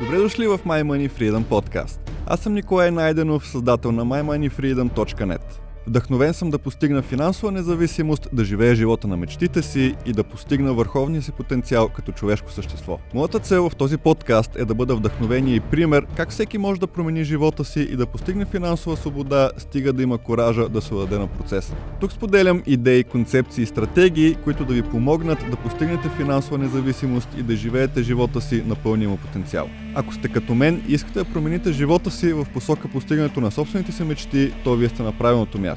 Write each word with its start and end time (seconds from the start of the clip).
Добре 0.00 0.18
дошли 0.18 0.46
в 0.46 0.58
My 0.58 0.82
Money 0.82 1.10
Freedom 1.10 1.44
Podcast. 1.44 1.98
Аз 2.26 2.40
съм 2.40 2.54
Николай 2.54 2.90
Найденов, 2.90 3.46
създател 3.46 3.92
на 3.92 4.04
mymoneyfreedom.net. 4.04 5.65
Вдъхновен 5.86 6.34
съм 6.34 6.50
да 6.50 6.58
постигна 6.58 7.02
финансова 7.02 7.52
независимост, 7.52 8.28
да 8.32 8.44
живея 8.44 8.74
живота 8.74 9.08
на 9.08 9.16
мечтите 9.16 9.62
си 9.62 9.94
и 10.06 10.12
да 10.12 10.24
постигна 10.24 10.74
върховния 10.74 11.22
си 11.22 11.32
потенциал 11.32 11.88
като 11.88 12.12
човешко 12.12 12.52
същество. 12.52 12.98
Моята 13.14 13.38
цел 13.38 13.70
в 13.70 13.76
този 13.76 13.96
подкаст 13.96 14.56
е 14.56 14.64
да 14.64 14.74
бъда 14.74 14.96
вдъхновение 14.96 15.54
и 15.54 15.60
пример 15.60 16.06
как 16.16 16.30
всеки 16.30 16.58
може 16.58 16.80
да 16.80 16.86
промени 16.86 17.24
живота 17.24 17.64
си 17.64 17.80
и 17.80 17.96
да 17.96 18.06
постигне 18.06 18.44
финансова 18.44 18.96
свобода, 18.96 19.50
стига 19.58 19.92
да 19.92 20.02
има 20.02 20.18
коража 20.18 20.68
да 20.68 20.82
се 20.82 20.94
даде 20.94 21.18
на 21.18 21.26
процеса. 21.26 21.74
Тук 22.00 22.12
споделям 22.12 22.62
идеи, 22.66 23.04
концепции 23.04 23.62
и 23.62 23.66
стратегии, 23.66 24.34
които 24.34 24.64
да 24.64 24.74
ви 24.74 24.82
помогнат 24.82 25.38
да 25.50 25.56
постигнете 25.56 26.08
финансова 26.16 26.58
независимост 26.58 27.28
и 27.38 27.42
да 27.42 27.56
живеете 27.56 28.02
живота 28.02 28.40
си 28.40 28.62
на 28.66 28.74
пълния 28.74 29.08
му 29.08 29.16
потенциал. 29.16 29.68
Ако 29.94 30.14
сте 30.14 30.28
като 30.28 30.54
мен 30.54 30.82
и 30.88 30.92
искате 30.92 31.18
да 31.18 31.24
промените 31.24 31.72
живота 31.72 32.10
си 32.10 32.32
в 32.32 32.46
посока 32.52 32.88
постигането 32.88 33.40
на 33.40 33.50
собствените 33.50 33.92
си 33.92 34.04
мечти, 34.04 34.52
то 34.64 34.76
вие 34.76 34.88
сте 34.88 35.02
на 35.02 35.12
правилното 35.12 35.58
място. 35.58 35.75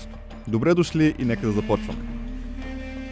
Добре 0.50 0.74
дошли 0.74 1.16
и 1.20 1.26
нека 1.26 1.48
да 1.48 1.52
започваме. 1.52 2.00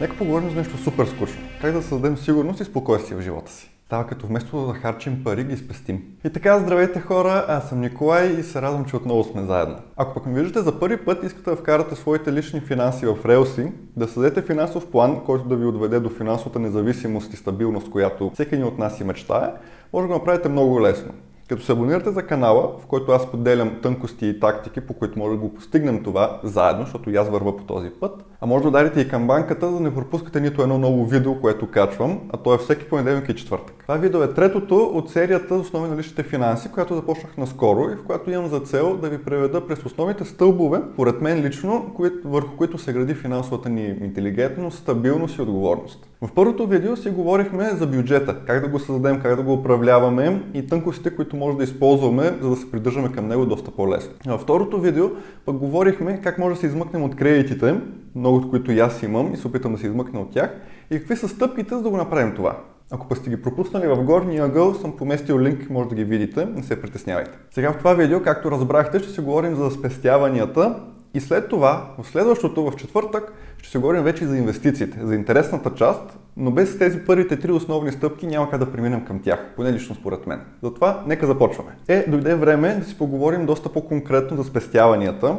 Нека 0.00 0.16
поговорим 0.16 0.50
за 0.50 0.56
нещо 0.56 0.76
супер 0.76 1.06
скучно. 1.06 1.40
Как 1.60 1.72
да 1.72 1.82
създадем 1.82 2.16
сигурност 2.16 2.60
и 2.60 2.64
спокойствие 2.64 3.16
в 3.18 3.20
живота 3.20 3.52
си. 3.52 3.70
Става 3.86 4.06
като 4.06 4.26
вместо 4.26 4.66
да 4.66 4.72
харчим 4.72 5.24
пари, 5.24 5.44
ги 5.44 5.56
спестим. 5.56 6.02
И 6.24 6.30
така, 6.30 6.58
здравейте 6.58 7.00
хора, 7.00 7.44
аз 7.48 7.68
съм 7.68 7.80
Николай 7.80 8.40
и 8.40 8.42
се 8.42 8.62
радвам, 8.62 8.84
че 8.84 8.96
отново 8.96 9.24
сме 9.24 9.42
заедно. 9.42 9.76
Ако 9.96 10.14
пък 10.14 10.26
ме 10.26 10.40
виждате 10.42 10.64
за 10.64 10.80
първи 10.80 10.96
път, 10.96 11.24
искате 11.24 11.50
да 11.50 11.56
вкарате 11.56 11.94
своите 11.94 12.32
лични 12.32 12.60
финанси 12.60 13.06
в 13.06 13.16
релси, 13.26 13.72
да 13.96 14.08
създадете 14.08 14.42
финансов 14.42 14.90
план, 14.90 15.20
който 15.24 15.48
да 15.48 15.56
ви 15.56 15.66
отведе 15.66 16.00
до 16.00 16.08
финансовата 16.08 16.58
независимост 16.58 17.34
и 17.34 17.36
стабилност, 17.36 17.90
която 17.90 18.30
всеки 18.34 18.56
ни 18.56 18.64
от 18.64 18.78
нас 18.78 18.96
си 18.96 19.04
мечтае, 19.04 19.50
може 19.92 20.02
да 20.02 20.08
го 20.08 20.18
направите 20.18 20.48
много 20.48 20.82
лесно. 20.82 21.12
Като 21.48 21.62
се 21.62 21.72
абонирате 21.72 22.10
за 22.10 22.26
канала, 22.26 22.72
в 22.82 22.86
който 22.86 23.12
аз 23.12 23.30
поделям 23.30 23.80
тънкости 23.82 24.26
и 24.26 24.40
тактики, 24.40 24.80
по 24.80 24.94
които 24.94 25.18
може 25.18 25.36
да 25.36 25.40
го 25.40 25.54
постигнем 25.54 26.02
това 26.02 26.40
заедно, 26.44 26.84
защото 26.84 27.10
и 27.10 27.16
аз 27.16 27.28
върва 27.28 27.56
по 27.56 27.64
този 27.64 27.90
път, 27.90 28.24
а 28.40 28.46
може 28.46 28.62
да 28.62 28.68
ударите 28.68 29.00
и 29.00 29.08
камбанката, 29.08 29.66
за 29.66 29.72
да 29.72 29.80
не 29.80 29.94
пропускате 29.94 30.40
нито 30.40 30.62
едно 30.62 30.78
ново 30.78 31.06
видео, 31.06 31.40
което 31.40 31.70
качвам, 31.70 32.20
а 32.32 32.36
то 32.36 32.54
е 32.54 32.58
всеки 32.58 32.88
понеделник 32.88 33.28
и 33.28 33.36
четвъртък. 33.36 33.77
Това 33.88 33.98
видео 33.98 34.22
е 34.22 34.34
третото 34.34 34.76
от 34.76 35.10
серията 35.10 35.54
Основи 35.54 35.90
на 35.90 35.96
личните 35.96 36.22
финанси, 36.22 36.68
която 36.72 36.94
започнах 36.94 37.36
наскоро 37.36 37.90
и 37.92 37.96
в 37.96 38.04
която 38.04 38.30
имам 38.30 38.46
за 38.46 38.60
цел 38.60 38.96
да 38.96 39.08
ви 39.08 39.18
преведа 39.18 39.66
през 39.66 39.84
основните 39.84 40.24
стълбове, 40.24 40.80
поред 40.96 41.20
мен 41.20 41.40
лично, 41.40 41.94
върху 42.24 42.56
които 42.56 42.78
се 42.78 42.92
гради 42.92 43.14
финансовата 43.14 43.68
ни 43.68 43.96
интелигентност, 44.00 44.78
стабилност 44.78 45.38
и 45.38 45.42
отговорност. 45.42 46.08
В 46.22 46.28
първото 46.34 46.66
видео 46.66 46.96
си 46.96 47.10
говорихме 47.10 47.70
за 47.70 47.86
бюджета, 47.86 48.36
как 48.46 48.62
да 48.62 48.68
го 48.68 48.78
създадем, 48.78 49.20
как 49.20 49.36
да 49.36 49.42
го 49.42 49.52
управляваме 49.52 50.42
и 50.54 50.66
тънкостите, 50.66 51.16
които 51.16 51.36
може 51.36 51.56
да 51.56 51.64
използваме, 51.64 52.38
за 52.40 52.50
да 52.50 52.56
се 52.56 52.70
придържаме 52.70 53.12
към 53.12 53.28
него 53.28 53.46
доста 53.46 53.70
по-лесно. 53.70 54.12
Във 54.26 54.40
второто 54.40 54.80
видео 54.80 55.10
пък 55.46 55.56
говорихме 55.56 56.20
как 56.22 56.38
може 56.38 56.54
да 56.54 56.60
се 56.60 56.66
измъкнем 56.66 57.02
от 57.02 57.16
кредитите, 57.16 57.80
много 58.14 58.36
от 58.36 58.50
които 58.50 58.72
и 58.72 58.80
аз 58.80 59.02
имам 59.02 59.34
и 59.34 59.36
се 59.36 59.48
опитам 59.48 59.72
да 59.72 59.78
се 59.78 59.86
измъкна 59.86 60.20
от 60.20 60.30
тях, 60.30 60.50
и 60.90 60.98
какви 60.98 61.16
са 61.16 61.28
стъпките 61.28 61.74
за 61.74 61.82
да 61.82 61.90
го 61.90 61.96
направим 61.96 62.34
това. 62.34 62.56
Ако 62.90 63.08
пък 63.08 63.18
сте 63.18 63.30
ги 63.30 63.42
пропуснали 63.42 63.86
в 63.86 64.04
горния 64.04 64.44
ъгъл, 64.44 64.74
съм 64.74 64.96
поместил 64.96 65.40
линк, 65.40 65.70
може 65.70 65.88
да 65.88 65.94
ги 65.94 66.04
видите, 66.04 66.46
не 66.46 66.62
се 66.62 66.82
притеснявайте. 66.82 67.38
Сега 67.50 67.72
в 67.72 67.78
това 67.78 67.94
видео, 67.94 68.22
както 68.22 68.50
разбрахте, 68.50 68.98
ще 68.98 69.12
си 69.12 69.20
говорим 69.20 69.54
за 69.54 69.70
спестяванията 69.70 70.74
и 71.14 71.20
след 71.20 71.48
това, 71.48 71.94
в 71.98 72.06
следващото, 72.06 72.70
в 72.70 72.76
четвъртък, 72.76 73.32
ще 73.58 73.70
се 73.70 73.78
говорим 73.78 74.02
вече 74.02 74.26
за 74.26 74.36
инвестициите, 74.36 75.06
за 75.06 75.14
интересната 75.14 75.74
част, 75.74 76.18
но 76.36 76.50
без 76.50 76.78
тези 76.78 76.98
първите 76.98 77.38
три 77.38 77.52
основни 77.52 77.92
стъпки 77.92 78.26
няма 78.26 78.50
как 78.50 78.60
да 78.60 78.72
преминем 78.72 79.04
към 79.04 79.22
тях, 79.22 79.46
поне 79.56 79.72
лично 79.72 79.94
според 79.94 80.26
мен. 80.26 80.40
Затова 80.62 81.02
нека 81.06 81.26
започваме. 81.26 81.70
Е, 81.88 82.04
дойде 82.08 82.34
време 82.34 82.74
да 82.74 82.84
си 82.84 82.98
поговорим 82.98 83.46
доста 83.46 83.68
по-конкретно 83.68 84.36
за 84.36 84.44
спестяванията, 84.44 85.36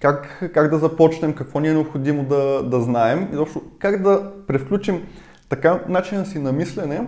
как, 0.00 0.50
как 0.54 0.70
да 0.70 0.78
започнем, 0.78 1.32
какво 1.32 1.60
ни 1.60 1.68
е 1.68 1.72
необходимо 1.72 2.24
да, 2.24 2.62
да 2.62 2.80
знаем 2.80 3.28
и 3.32 3.36
защо 3.36 3.62
как 3.78 4.02
да 4.02 4.32
превключим 4.46 5.02
така 5.48 5.80
начина 5.88 6.26
си 6.26 6.38
на 6.38 6.52
мислене, 6.52 7.06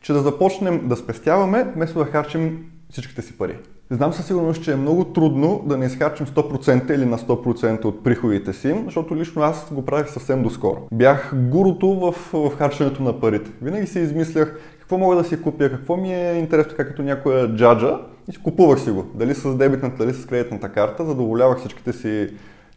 че 0.00 0.12
да 0.12 0.20
започнем 0.20 0.88
да 0.88 0.96
спестяваме, 0.96 1.64
вместо 1.74 1.98
да 1.98 2.04
харчим 2.04 2.70
всичките 2.90 3.22
си 3.22 3.38
пари. 3.38 3.56
Знам 3.90 4.12
със 4.12 4.26
сигурност, 4.26 4.62
че 4.62 4.72
е 4.72 4.76
много 4.76 5.04
трудно 5.04 5.62
да 5.66 5.76
не 5.76 5.86
изхарчим 5.86 6.26
100% 6.26 6.94
или 6.94 7.06
на 7.06 7.18
100% 7.18 7.84
от 7.84 8.04
приходите 8.04 8.52
си, 8.52 8.74
защото 8.84 9.16
лично 9.16 9.42
аз 9.42 9.72
го 9.72 9.84
правих 9.84 10.08
съвсем 10.08 10.42
доскоро. 10.42 10.86
Бях 10.92 11.32
гурото 11.34 11.88
в, 11.88 12.12
в 12.32 12.56
харченето 12.58 13.02
на 13.02 13.20
парите. 13.20 13.50
Винаги 13.62 13.86
си 13.86 14.00
измислях 14.00 14.60
какво 14.80 14.98
мога 14.98 15.16
да 15.16 15.24
си 15.24 15.42
купя, 15.42 15.70
какво 15.70 15.96
ми 15.96 16.14
е 16.14 16.32
интересно, 16.32 16.72
как 16.76 16.88
като 16.88 17.02
някоя 17.02 17.54
джаджа 17.56 17.98
и 18.32 18.36
купувах 18.42 18.80
си 18.80 18.90
го. 18.90 19.04
Дали 19.14 19.34
с 19.34 19.56
дебитната, 19.56 20.04
дали 20.04 20.14
с 20.14 20.26
кредитната 20.26 20.68
карта, 20.68 21.04
задоволявах 21.04 21.58
всичките 21.58 21.92
си 21.92 22.28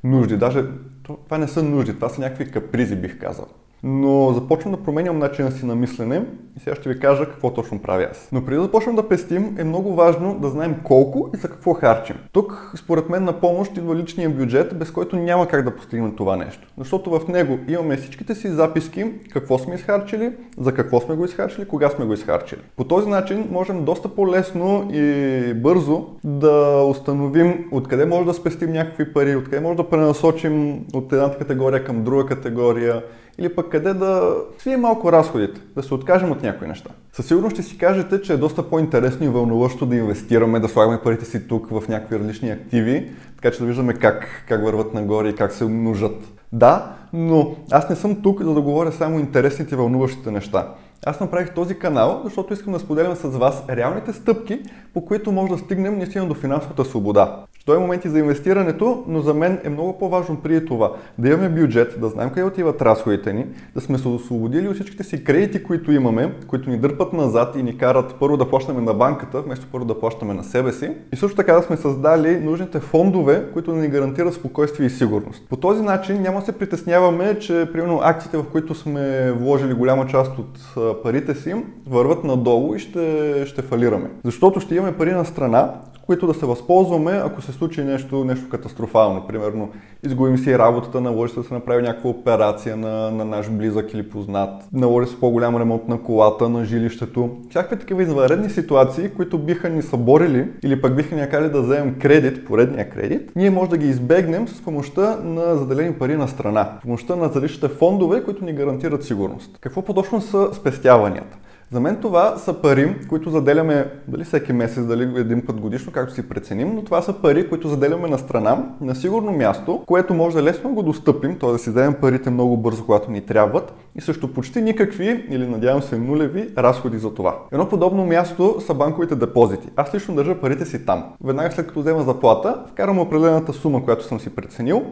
нужди. 0.04 0.38
Даже 0.38 0.66
това 1.04 1.38
не 1.38 1.48
са 1.48 1.64
нужди, 1.64 1.94
това 1.94 2.10
са 2.10 2.22
някакви 2.22 2.52
капризи, 2.52 2.96
бих 2.96 3.20
казал 3.20 3.48
но 3.84 4.34
започвам 4.34 4.74
да 4.74 4.84
променям 4.84 5.20
начина 5.20 5.52
си 5.52 5.66
на 5.66 5.76
мислене 5.76 6.26
и 6.58 6.60
сега 6.60 6.76
ще 6.76 6.90
ви 6.90 7.00
кажа 7.00 7.26
какво 7.26 7.54
точно 7.54 7.80
правя 7.80 8.08
аз. 8.12 8.30
Но 8.32 8.46
преди 8.46 8.58
да 8.58 8.64
започнем 8.64 8.96
да 8.96 9.08
пестим 9.08 9.56
е 9.60 9.64
много 9.64 9.96
важно 9.96 10.40
да 10.40 10.50
знаем 10.50 10.76
колко 10.84 11.30
и 11.34 11.38
за 11.38 11.48
какво 11.50 11.74
харчим. 11.74 12.16
Тук 12.32 12.74
според 12.78 13.10
мен 13.10 13.24
на 13.24 13.40
помощ 13.40 13.78
идва 13.78 13.96
личния 13.96 14.30
бюджет, 14.30 14.80
без 14.80 14.92
който 14.92 15.16
няма 15.16 15.48
как 15.48 15.64
да 15.64 15.76
постигнем 15.76 16.16
това 16.16 16.36
нещо. 16.36 16.68
Защото 16.78 17.20
в 17.20 17.28
него 17.28 17.60
имаме 17.68 17.98
всичките 17.98 18.36
си 18.36 18.48
записки, 18.48 19.06
какво 19.34 19.58
сме 19.58 19.76
изхарчили, 19.76 20.32
за 20.58 20.74
какво 20.74 21.00
сме 21.00 21.16
го 21.16 21.26
изхарчили, 21.26 21.66
кога 21.66 21.90
сме 21.90 22.06
го 22.06 22.14
изхарчили. 22.14 22.60
По 22.76 22.84
този 22.84 23.10
начин 23.10 23.48
можем 23.52 23.86
доста 23.86 24.10
по-лесно 24.10 24.90
и 24.94 25.54
бързо 25.54 26.06
да 26.24 26.84
установим 26.90 27.66
откъде 27.72 28.06
може 28.06 28.26
да 28.26 28.34
спестим 28.34 28.72
някакви 28.72 29.14
пари, 29.14 29.36
откъде 29.36 29.60
може 29.60 29.78
да 29.78 29.90
пренасочим 29.90 30.86
от 30.94 31.14
едната 31.14 31.38
категория 31.38 31.84
към 31.84 32.04
друга 32.04 32.26
категория 32.26 33.04
или 33.38 33.56
пък 33.56 33.70
къде 33.70 33.94
да 33.94 34.36
свием 34.58 34.82
малко 34.82 35.12
разходите, 35.12 35.62
да 35.76 35.84
се 35.84 35.94
откажем 35.94 36.32
от 36.32 36.44
някои 36.44 36.68
неща. 36.68 36.90
Със 37.14 37.26
сигурност 37.26 37.56
ще 37.56 37.64
си 37.64 37.78
кажете, 37.78 38.22
че 38.22 38.34
е 38.34 38.38
доста 38.38 38.70
по-интересно 38.70 39.26
и 39.26 39.30
вълнуващо 39.30 39.86
да 39.86 39.96
инвестираме, 39.96 40.60
да 40.60 40.70
слагаме 40.70 41.02
парите 41.04 41.26
си 41.26 41.48
тук 41.48 41.70
в 41.70 41.84
някакви 41.90 42.20
различни 42.20 42.52
активи, 42.52 43.12
така 43.36 43.52
че 43.52 43.60
да 43.60 43.66
виждаме 43.66 43.94
как, 43.94 44.28
как 44.48 44.64
върват 44.64 44.94
нагоре 44.94 45.30
и 45.30 45.36
как 45.36 45.52
се 45.52 45.66
умножат. 45.66 46.18
Да, 46.52 46.96
но 47.14 47.56
аз 47.72 47.90
не 47.90 47.96
съм 47.96 48.22
тук 48.22 48.42
за 48.42 48.54
да 48.54 48.62
говоря 48.62 48.92
само 48.92 49.20
интересните 49.20 49.76
и 49.76 49.78
вълнуващите 49.78 50.32
неща. 50.32 50.68
Аз 51.06 51.20
направих 51.20 51.54
този 51.54 51.80
канал, 51.80 52.22
защото 52.24 52.54
искам 52.54 52.74
да 52.74 52.80
споделям 52.80 53.16
с 53.16 53.28
вас 53.28 53.64
реалните 53.70 54.14
стъпки, 54.14 54.60
по 54.94 55.06
които 55.06 55.32
може 55.32 55.54
да 55.54 55.60
стигнем 55.60 55.98
наистина 55.98 56.28
до 56.28 56.34
финансовата 56.34 56.86
свобода. 56.86 57.46
Той 57.66 57.78
е 57.78 57.80
моменти 57.80 58.10
за 58.10 58.20
инвестирането, 58.20 59.04
но 59.08 59.22
за 59.22 59.34
мен 59.34 59.60
е 59.64 59.70
много 59.70 59.98
по-важно 59.98 60.38
при 60.44 60.66
това 60.66 60.92
да 61.18 61.30
имаме 61.30 61.50
бюджет, 61.50 62.02
да 62.02 62.10
знаем 62.10 62.30
къде 62.30 62.44
отиват 62.44 62.82
разходите 62.82 63.34
ни, 63.34 63.46
да 63.76 63.82
сме 63.82 63.98
се 63.98 64.08
освободили 64.08 64.68
от 64.68 64.76
всичките 64.76 65.04
си 65.04 65.24
кредити, 65.24 65.64
които 65.64 65.92
имаме, 65.92 66.34
които 66.48 66.70
ни 66.70 66.78
дърпат 66.78 67.14
назад 67.14 67.56
и 67.56 67.64
ни 67.64 67.78
карат 67.78 68.16
първо 68.20 68.38
да 68.38 68.50
плащаме 68.50 68.82
на 68.82 68.94
банката, 68.94 69.42
вместо 69.42 69.68
първо 69.72 69.86
да 69.86 70.00
плащаме 70.00 70.34
на 70.34 70.44
себе 70.44 70.72
си. 70.72 70.92
И 71.14 71.16
също 71.16 71.36
така 71.36 71.54
да 71.54 71.62
сме 71.62 71.78
създали 71.78 72.40
нужните 72.40 72.80
фондове, 72.80 73.46
които 73.54 73.74
ни 73.74 73.88
гарантират 73.88 74.34
спокойствие 74.34 74.88
и 74.88 74.90
сигурност. 74.90 75.44
По 75.50 75.58
този 75.58 75.82
начин 75.82 76.22
няма 76.22 76.40
да 76.40 76.46
се 76.46 76.52
притесняваме, 76.52 77.40
че 77.40 77.70
примерно 77.74 78.00
акциите, 78.04 78.38
в 78.38 78.44
които 78.52 78.76
сме 78.76 79.32
вложили 79.32 79.74
голяма 79.74 80.08
част 80.08 80.32
от 80.40 80.60
парите 81.04 81.36
си, 81.36 81.56
върват 81.88 82.24
надолу 82.24 82.76
и 82.76 82.80
ще, 82.80 83.44
ще 83.46 83.62
фалираме. 83.62 84.10
Защото 84.24 84.60
ще 84.60 84.76
имаме 84.76 84.98
пари 84.98 85.12
на 85.12 85.26
страна, 85.26 85.74
които 86.06 86.28
да 86.28 86.34
се 86.34 86.46
възползваме, 86.46 87.12
ако 87.12 87.42
се 87.42 87.52
случи 87.52 87.84
нещо, 87.84 88.26
нещо 88.26 88.50
катастрофално. 88.50 89.28
Примерно, 89.28 89.70
изгубим 90.06 90.38
си 90.38 90.58
работата, 90.58 91.02
наложи 91.02 91.34
се 91.34 91.40
да 91.40 91.46
се 91.46 91.54
направи 91.54 91.82
някаква 91.82 92.10
операция 92.10 92.78
на, 92.78 93.12
на 93.12 93.26
наш 93.26 93.50
близък 93.50 93.94
или 93.94 94.10
познат, 94.10 94.64
наложи 94.74 95.10
се 95.10 95.20
по-голям 95.20 95.58
ремонт 95.58 95.88
на 95.88 96.02
колата, 96.02 96.50
на 96.50 96.66
жилището. 96.66 97.30
Всякакви 97.50 97.80
такива 97.80 98.04
извънредни 98.04 98.50
ситуации, 98.50 99.10
които 99.10 99.38
биха 99.38 99.70
ни 99.70 99.82
съборили 99.82 100.48
или 100.64 100.82
пък 100.82 100.96
биха 100.96 101.16
ни 101.16 101.22
накали 101.22 101.50
да 101.50 101.62
вземем 101.62 102.00
кредит, 102.00 102.46
поредния 102.46 102.90
кредит, 102.90 103.32
ние 103.36 103.50
може 103.50 103.70
да 103.70 103.78
ги 103.78 103.88
избегнем 103.88 104.48
с 104.48 104.62
помощта 104.62 105.20
на 105.24 105.56
заделени 105.56 105.94
пари 105.94 106.18
на 106.18 106.28
страна, 106.28 106.78
с 106.80 106.82
помощта 106.82 107.16
на 107.16 107.30
заличните 107.30 107.68
фондове, 107.68 108.24
които 108.24 108.46
ни 108.46 108.54
гарантират 108.54 109.04
сигурност. 109.04 109.58
Какво 109.62 109.82
по-точно 109.82 110.22
са 110.22 110.50
спестяванията? 110.54 111.38
За 111.74 111.80
мен 111.80 111.96
това 111.96 112.38
са 112.38 112.54
пари, 112.54 112.96
които 113.10 113.30
заделяме 113.30 113.92
дали 114.08 114.24
всеки 114.24 114.54
месец, 114.54 114.86
дали 114.86 115.04
един 115.20 115.46
път 115.46 115.60
годишно, 115.60 115.92
както 115.92 116.14
си 116.14 116.30
преценим, 116.30 116.76
но 116.76 116.84
това 116.84 117.02
са 117.02 117.14
пари, 117.14 117.50
които 117.50 117.68
заделяме 117.68 118.08
на 118.08 118.18
страна, 118.18 118.66
на 118.82 118.96
сигурно 118.96 119.32
място, 119.32 119.84
което 119.86 120.14
може 120.14 120.36
да 120.36 120.44
лесно 120.44 120.74
го 120.74 120.84
достъпим, 120.84 121.40
т.е. 121.40 121.52
да 121.52 121.58
си 121.58 121.70
вземем 121.70 121.94
парите 122.02 122.30
много 122.30 122.58
бързо, 122.58 122.86
когато 122.86 123.12
ни 123.12 123.22
трябват 123.22 123.74
и 123.96 124.02
също 124.02 124.34
почти 124.34 124.62
никакви, 124.62 125.26
или 125.30 125.48
надявам 125.48 125.82
се 125.82 125.98
нулеви, 125.98 126.50
разходи 126.58 126.98
за 126.98 127.14
това. 127.14 127.38
Едно 127.52 127.70
подобно 127.70 128.06
място 128.06 128.56
са 128.60 128.74
банковите 128.74 129.16
депозити. 129.16 129.70
Аз 129.76 129.96
лично 129.96 130.16
държа 130.16 130.42
парите 130.42 130.66
си 130.66 130.86
там. 130.86 131.04
Веднага 131.24 131.52
след 131.52 131.68
като 131.68 131.80
взема 131.80 132.04
заплата, 132.04 132.64
вкарам 132.72 133.00
определената 133.00 133.54
сума, 133.54 133.84
която 133.84 134.06
съм 134.06 134.20
си 134.20 134.30
преценил 134.30 134.84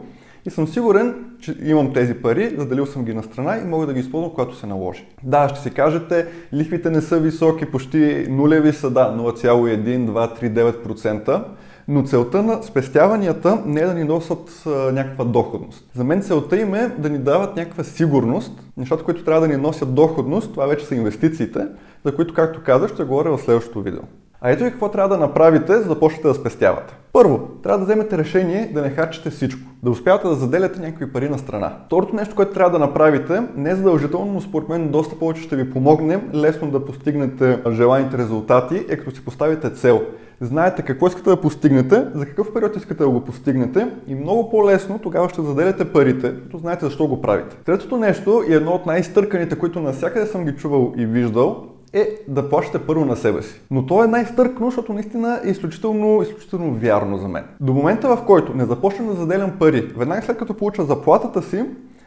и 0.46 0.50
съм 0.50 0.68
сигурен, 0.68 1.14
че 1.40 1.56
имам 1.64 1.92
тези 1.92 2.14
пари, 2.14 2.54
заделил 2.58 2.86
съм 2.86 3.04
ги 3.04 3.14
на 3.14 3.22
страна 3.22 3.58
и 3.58 3.64
мога 3.64 3.86
да 3.86 3.94
ги 3.94 4.00
използвам, 4.00 4.30
когато 4.30 4.56
се 4.56 4.66
наложи. 4.66 5.06
Да, 5.22 5.48
ще 5.48 5.60
си 5.60 5.70
кажете, 5.70 6.26
лихвите 6.54 6.90
не 6.90 7.00
са 7.00 7.18
високи, 7.18 7.66
почти 7.66 8.26
нулеви 8.30 8.72
са, 8.72 8.90
да, 8.90 9.16
0,1, 9.16 10.10
2, 10.10 10.42
3, 10.42 10.84
9%. 10.84 11.44
Но 11.88 12.02
целта 12.02 12.42
на 12.42 12.62
спестяванията 12.62 13.62
не 13.66 13.80
е 13.80 13.86
да 13.86 13.94
ни 13.94 14.04
носят 14.04 14.62
някаква 14.92 15.24
доходност. 15.24 15.90
За 15.94 16.04
мен 16.04 16.22
целта 16.22 16.56
им 16.56 16.74
е 16.74 16.88
да 16.98 17.10
ни 17.10 17.18
дават 17.18 17.56
някаква 17.56 17.84
сигурност. 17.84 18.62
Нещата, 18.76 19.04
които 19.04 19.24
трябва 19.24 19.40
да 19.40 19.48
ни 19.48 19.56
носят 19.56 19.94
доходност, 19.94 20.52
това 20.52 20.66
вече 20.66 20.86
са 20.86 20.94
инвестициите, 20.94 21.66
за 22.04 22.16
които, 22.16 22.34
както 22.34 22.62
казах, 22.62 22.92
ще 22.94 23.04
говоря 23.04 23.36
в 23.36 23.42
следващото 23.42 23.82
видео. 23.82 24.02
А 24.44 24.50
ето 24.50 24.64
и 24.64 24.70
какво 24.70 24.88
трябва 24.88 25.16
да 25.16 25.20
направите, 25.20 25.76
за 25.76 25.88
да 25.88 26.00
почнете 26.00 26.28
да 26.28 26.34
спестявате. 26.34 26.94
Първо, 27.12 27.48
трябва 27.62 27.78
да 27.78 27.84
вземете 27.84 28.18
решение 28.18 28.70
да 28.74 28.82
не 28.82 28.90
харчите 28.90 29.30
всичко, 29.30 29.60
да 29.82 29.90
успявате 29.90 30.28
да 30.28 30.34
заделяте 30.34 30.80
някакви 30.80 31.12
пари 31.12 31.28
на 31.28 31.38
страна. 31.38 31.72
Второто 31.86 32.16
нещо, 32.16 32.34
което 32.34 32.52
трябва 32.52 32.78
да 32.78 32.86
направите, 32.86 33.42
не 33.56 33.70
е 33.70 33.74
задължително, 33.74 34.32
но 34.32 34.40
според 34.40 34.68
мен 34.68 34.88
доста 34.88 35.18
повече 35.18 35.42
ще 35.42 35.56
ви 35.56 35.70
помогне 35.70 36.20
лесно 36.34 36.70
да 36.70 36.84
постигнете 36.84 37.58
желаните 37.72 38.18
резултати, 38.18 38.86
е 38.88 38.96
като 38.96 39.10
си 39.10 39.24
поставите 39.24 39.70
цел. 39.70 40.02
Знаете 40.40 40.82
какво 40.82 41.06
искате 41.06 41.30
да 41.30 41.40
постигнете, 41.40 42.06
за 42.14 42.26
какъв 42.26 42.54
период 42.54 42.76
искате 42.76 43.04
да 43.04 43.10
го 43.10 43.20
постигнете 43.20 43.88
и 44.06 44.14
много 44.14 44.50
по-лесно 44.50 44.98
тогава 44.98 45.28
ще 45.28 45.42
заделяте 45.42 45.92
парите, 45.92 46.34
като 46.42 46.58
знаете 46.58 46.84
защо 46.84 47.06
го 47.06 47.22
правите. 47.22 47.56
Третото 47.56 47.96
нещо 47.96 48.42
и 48.48 48.54
едно 48.54 48.70
от 48.70 48.86
най-стърканите, 48.86 49.58
които 49.58 49.80
навсякъде 49.80 50.26
съм 50.26 50.44
ги 50.44 50.56
чувал 50.56 50.92
и 50.96 51.06
виждал, 51.06 51.66
е 51.92 52.08
да 52.28 52.48
плащате 52.48 52.86
първо 52.86 53.04
на 53.04 53.16
себе 53.16 53.42
си. 53.42 53.60
Но 53.70 53.86
то 53.86 54.04
е 54.04 54.06
най-стъркно, 54.06 54.66
защото 54.66 54.92
наистина 54.92 55.40
е 55.44 55.50
изключително, 55.50 56.22
изключително 56.22 56.74
вярно 56.74 57.18
за 57.18 57.28
мен. 57.28 57.44
До 57.60 57.72
момента, 57.72 58.16
в 58.16 58.24
който 58.26 58.54
не 58.54 58.64
започна 58.64 59.06
да 59.06 59.14
заделям 59.14 59.50
пари, 59.58 59.92
веднага 59.96 60.22
след 60.22 60.38
като 60.38 60.54
получа 60.54 60.82
заплатата 60.82 61.42
си, 61.42 61.64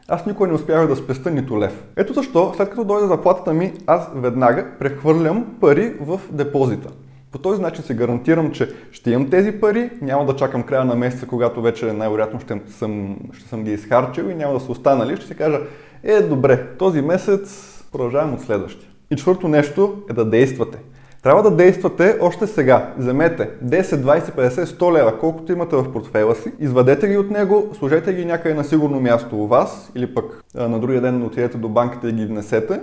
аз 0.08 0.26
никога 0.26 0.48
не 0.48 0.54
успявах 0.54 0.88
да 0.88 0.96
спеста 0.96 1.32
нито 1.32 1.60
лев. 1.60 1.84
Ето 1.96 2.14
защо, 2.14 2.54
след 2.56 2.70
като 2.70 2.84
дойде 2.84 3.08
заплатата 3.08 3.54
ми, 3.54 3.74
аз 3.88 4.10
веднага 4.16 4.68
прехвърлям 4.80 5.46
пари 5.62 5.94
в 6.02 6.22
депозита. 6.32 6.90
По 7.32 7.38
този 7.38 7.62
начин 7.62 7.84
се 7.84 7.94
гарантирам, 7.94 8.52
че 8.52 8.70
ще 8.92 9.12
имам 9.12 9.30
тези 9.30 9.52
пари, 9.52 9.90
няма 10.02 10.26
да 10.26 10.36
чакам 10.36 10.64
края 10.64 10.86
на 10.86 10.96
месеца, 10.96 11.28
когато 11.28 11.62
вече 11.62 11.94
най-вероятно 11.94 12.40
ще 12.40 12.60
съм, 12.68 13.18
ще 13.34 13.50
съм 13.50 13.64
ги 13.64 13.72
изхарчил 13.72 14.24
и 14.24 14.36
няма 14.36 14.54
да 14.54 14.60
са 14.60 14.72
останали. 14.72 15.18
Ще 15.18 15.26
си 15.26 15.36
кажа, 15.36 15.60
е 16.04 16.22
добре, 16.22 16.68
този 16.78 17.02
месец 17.02 17.72
продължавам 17.92 18.34
от 18.34 18.42
следващия. 18.42 18.90
Четвърто 19.16 19.48
нещо 19.48 19.94
е 20.10 20.14
да 20.14 20.26
действате. 20.26 20.78
Трябва 21.24 21.44
да 21.44 21.52
действате 21.52 22.18
още 22.22 22.48
сега. 22.48 22.94
Вземете 22.98 23.50
10, 23.66 23.82
20, 23.82 24.20
50, 24.20 24.50
100 24.50 24.94
лева, 24.94 25.20
колкото 25.20 25.52
имате 25.52 25.76
в 25.76 25.92
портфела 25.92 26.36
си, 26.36 26.52
извадете 26.60 27.08
ги 27.08 27.18
от 27.18 27.30
него, 27.30 27.70
сложете 27.74 28.14
ги 28.14 28.26
някъде 28.26 28.56
на 28.56 28.64
сигурно 28.64 29.00
място 29.00 29.36
у 29.36 29.48
вас 29.48 29.92
или 29.96 30.14
пък 30.14 30.44
на 30.56 30.80
другия 30.80 31.02
ден 31.02 31.24
отидете 31.24 31.58
до 31.58 31.70
банката 31.70 32.10
и 32.10 32.14
ги 32.14 32.26
внесете. 32.26 32.80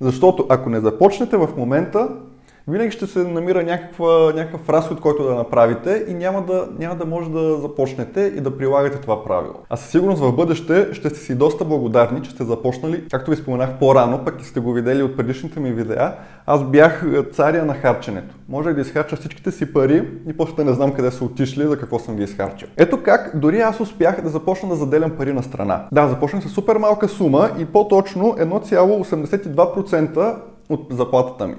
Защото 0.00 0.46
ако 0.48 0.70
не 0.70 0.80
започнете 0.80 1.36
в 1.36 1.48
момента, 1.56 2.08
винаги 2.68 2.90
ще 2.90 3.06
се 3.06 3.18
намира 3.18 3.62
някаква, 3.62 4.32
някакъв 4.34 4.68
разход, 4.68 5.00
който 5.00 5.24
да 5.24 5.34
направите 5.34 6.04
и 6.08 6.14
няма 6.14 6.42
да, 6.42 6.68
няма 6.78 6.94
да 6.94 7.06
може 7.06 7.30
да 7.30 7.56
започнете 7.56 8.32
и 8.36 8.40
да 8.40 8.58
прилагате 8.58 9.00
това 9.00 9.24
правило. 9.24 9.54
А 9.70 9.76
със 9.76 9.90
сигурност 9.90 10.22
в 10.22 10.32
бъдеще 10.32 10.88
ще 10.92 11.10
сте 11.10 11.18
си 11.18 11.34
доста 11.34 11.64
благодарни, 11.64 12.22
че 12.22 12.30
сте 12.30 12.44
започнали, 12.44 13.04
както 13.10 13.30
ви 13.30 13.36
споменах 13.36 13.78
по-рано, 13.78 14.24
пък 14.24 14.42
и 14.42 14.44
сте 14.44 14.60
го 14.60 14.72
видели 14.72 15.02
от 15.02 15.16
предишните 15.16 15.60
ми 15.60 15.72
видеа, 15.72 16.14
аз 16.46 16.64
бях 16.64 17.06
царя 17.32 17.64
на 17.64 17.74
харченето. 17.74 18.34
Можех 18.48 18.74
да 18.74 18.80
изхарча 18.80 19.16
всичките 19.16 19.50
си 19.50 19.72
пари 19.72 20.08
и 20.28 20.36
после 20.36 20.54
да 20.54 20.64
не 20.64 20.72
знам 20.72 20.92
къде 20.92 21.10
са 21.10 21.24
отишли, 21.24 21.66
за 21.66 21.78
какво 21.78 21.98
съм 21.98 22.16
ги 22.16 22.22
изхарчил. 22.22 22.68
Ето 22.76 23.02
как 23.02 23.30
дори 23.34 23.60
аз 23.60 23.80
успях 23.80 24.22
да 24.22 24.28
започна 24.28 24.68
да 24.68 24.74
заделям 24.74 25.10
пари 25.10 25.32
на 25.32 25.42
страна. 25.42 25.86
Да, 25.92 26.08
започнах 26.08 26.44
с 26.44 26.48
супер 26.48 26.76
малка 26.76 27.08
сума 27.08 27.50
и 27.58 27.64
по-точно 27.64 28.24
1,82% 28.24 30.36
от 30.68 30.86
заплатата 30.90 31.46
ми. 31.46 31.54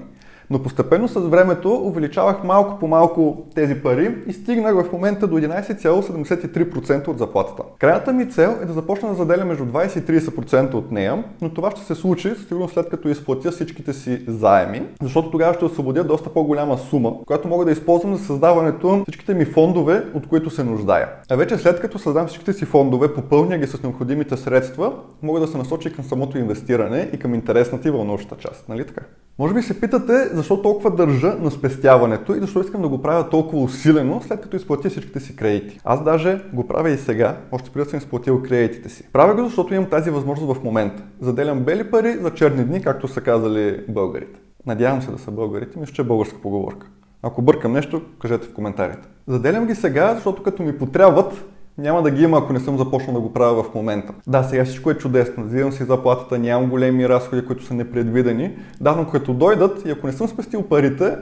Но 0.50 0.62
постепенно 0.62 1.08
с 1.08 1.20
времето 1.20 1.74
увеличавах 1.74 2.44
малко 2.44 2.78
по 2.78 2.88
малко 2.88 3.46
тези 3.54 3.74
пари 3.74 4.14
и 4.26 4.32
стигнах 4.32 4.74
в 4.74 4.92
момента 4.92 5.26
до 5.26 5.38
11,73% 5.38 7.08
от 7.08 7.18
заплатата. 7.18 7.62
Крайната 7.78 8.12
ми 8.12 8.30
цел 8.30 8.56
е 8.62 8.66
да 8.66 8.72
започна 8.72 9.08
да 9.08 9.14
заделя 9.14 9.44
между 9.44 9.64
20 9.64 9.98
и 9.98 10.20
30% 10.20 10.74
от 10.74 10.90
нея, 10.90 11.24
но 11.40 11.50
това 11.50 11.70
ще 11.70 11.80
се 11.80 11.94
случи 11.94 12.34
сигурно 12.48 12.68
след 12.68 12.88
като 12.88 13.08
изплатя 13.08 13.50
всичките 13.50 13.92
си 13.92 14.24
заеми, 14.28 14.82
защото 15.02 15.30
тогава 15.30 15.54
ще 15.54 15.64
освободя 15.64 16.04
доста 16.04 16.30
по-голяма 16.30 16.78
сума, 16.78 17.12
която 17.26 17.48
мога 17.48 17.64
да 17.64 17.72
използвам 17.72 18.16
за 18.16 18.24
създаването 18.24 18.96
на 18.96 19.02
всичките 19.02 19.34
ми 19.34 19.44
фондове, 19.44 20.04
от 20.14 20.28
които 20.28 20.50
се 20.50 20.64
нуждая. 20.64 21.08
А 21.30 21.36
вече 21.36 21.58
след 21.58 21.80
като 21.80 21.98
създам 21.98 22.26
всичките 22.26 22.52
си 22.52 22.64
фондове, 22.64 23.14
попълня 23.14 23.58
ги 23.58 23.66
с 23.66 23.82
необходимите 23.82 24.36
средства, 24.36 24.92
мога 25.22 25.40
да 25.40 25.46
се 25.46 25.58
насоча 25.58 25.92
към 25.92 26.04
самото 26.04 26.38
инвестиране 26.38 27.10
и 27.12 27.18
към 27.18 27.34
интересната 27.34 27.88
и 27.88 27.90
вълнуваща 27.90 28.36
част. 28.36 28.68
Нали 28.68 28.84
така? 28.84 29.02
Може 29.38 29.54
би 29.54 29.62
се 29.62 29.80
питате 29.80 30.12
защо 30.32 30.62
толкова 30.62 30.90
държа 30.90 31.36
на 31.40 31.50
спестяването 31.50 32.34
и 32.34 32.40
защо 32.40 32.60
искам 32.60 32.82
да 32.82 32.88
го 32.88 33.02
правя 33.02 33.30
толкова 33.30 33.62
усилено, 33.62 34.20
след 34.20 34.40
като 34.40 34.56
изплатя 34.56 34.90
всичките 34.90 35.20
си 35.20 35.36
кредити. 35.36 35.80
Аз 35.84 36.04
даже 36.04 36.44
го 36.52 36.66
правя 36.68 36.90
и 36.90 36.98
сега, 36.98 37.36
още 37.52 37.70
преди 37.70 37.84
да 37.84 37.90
съм 37.90 37.98
изплатил 37.98 38.42
кредитите 38.42 38.88
си. 38.88 39.08
Правя 39.12 39.34
го, 39.34 39.44
защото 39.44 39.74
имам 39.74 39.90
тази 39.90 40.10
възможност 40.10 40.54
в 40.54 40.64
момента. 40.64 41.02
Заделям 41.20 41.60
бели 41.60 41.90
пари 41.90 42.18
за 42.20 42.30
черни 42.30 42.64
дни, 42.64 42.82
както 42.82 43.08
са 43.08 43.20
казали 43.20 43.84
българите. 43.88 44.40
Надявам 44.66 45.02
се 45.02 45.10
да 45.10 45.18
са 45.18 45.30
българите, 45.30 45.78
мисля, 45.78 45.94
че 45.94 46.02
е 46.02 46.04
българска 46.04 46.40
поговорка. 46.40 46.86
Ако 47.22 47.42
бъркам 47.42 47.72
нещо, 47.72 48.02
кажете 48.22 48.46
в 48.46 48.54
коментарите. 48.54 49.08
Заделям 49.26 49.66
ги 49.66 49.74
сега, 49.74 50.14
защото 50.14 50.42
като 50.42 50.62
ми 50.62 50.78
потребват, 50.78 51.44
няма 51.78 52.02
да 52.02 52.10
ги 52.10 52.22
има, 52.22 52.38
ако 52.38 52.52
не 52.52 52.60
съм 52.60 52.78
започнал 52.78 53.14
да 53.14 53.20
го 53.20 53.32
правя 53.32 53.62
в 53.62 53.74
момента. 53.74 54.12
Да, 54.26 54.42
сега 54.42 54.64
всичко 54.64 54.90
е 54.90 54.94
чудесно. 54.94 55.44
Взимам 55.44 55.72
си 55.72 55.84
заплатата, 55.84 56.38
нямам 56.38 56.70
големи 56.70 57.08
разходи, 57.08 57.46
които 57.46 57.64
са 57.64 57.74
непредвидени. 57.74 58.56
Да, 58.80 58.92
но 58.92 59.06
като 59.06 59.34
дойдат 59.34 59.82
и 59.86 59.90
ако 59.90 60.06
не 60.06 60.12
съм 60.12 60.28
спестил 60.28 60.62
парите, 60.62 61.16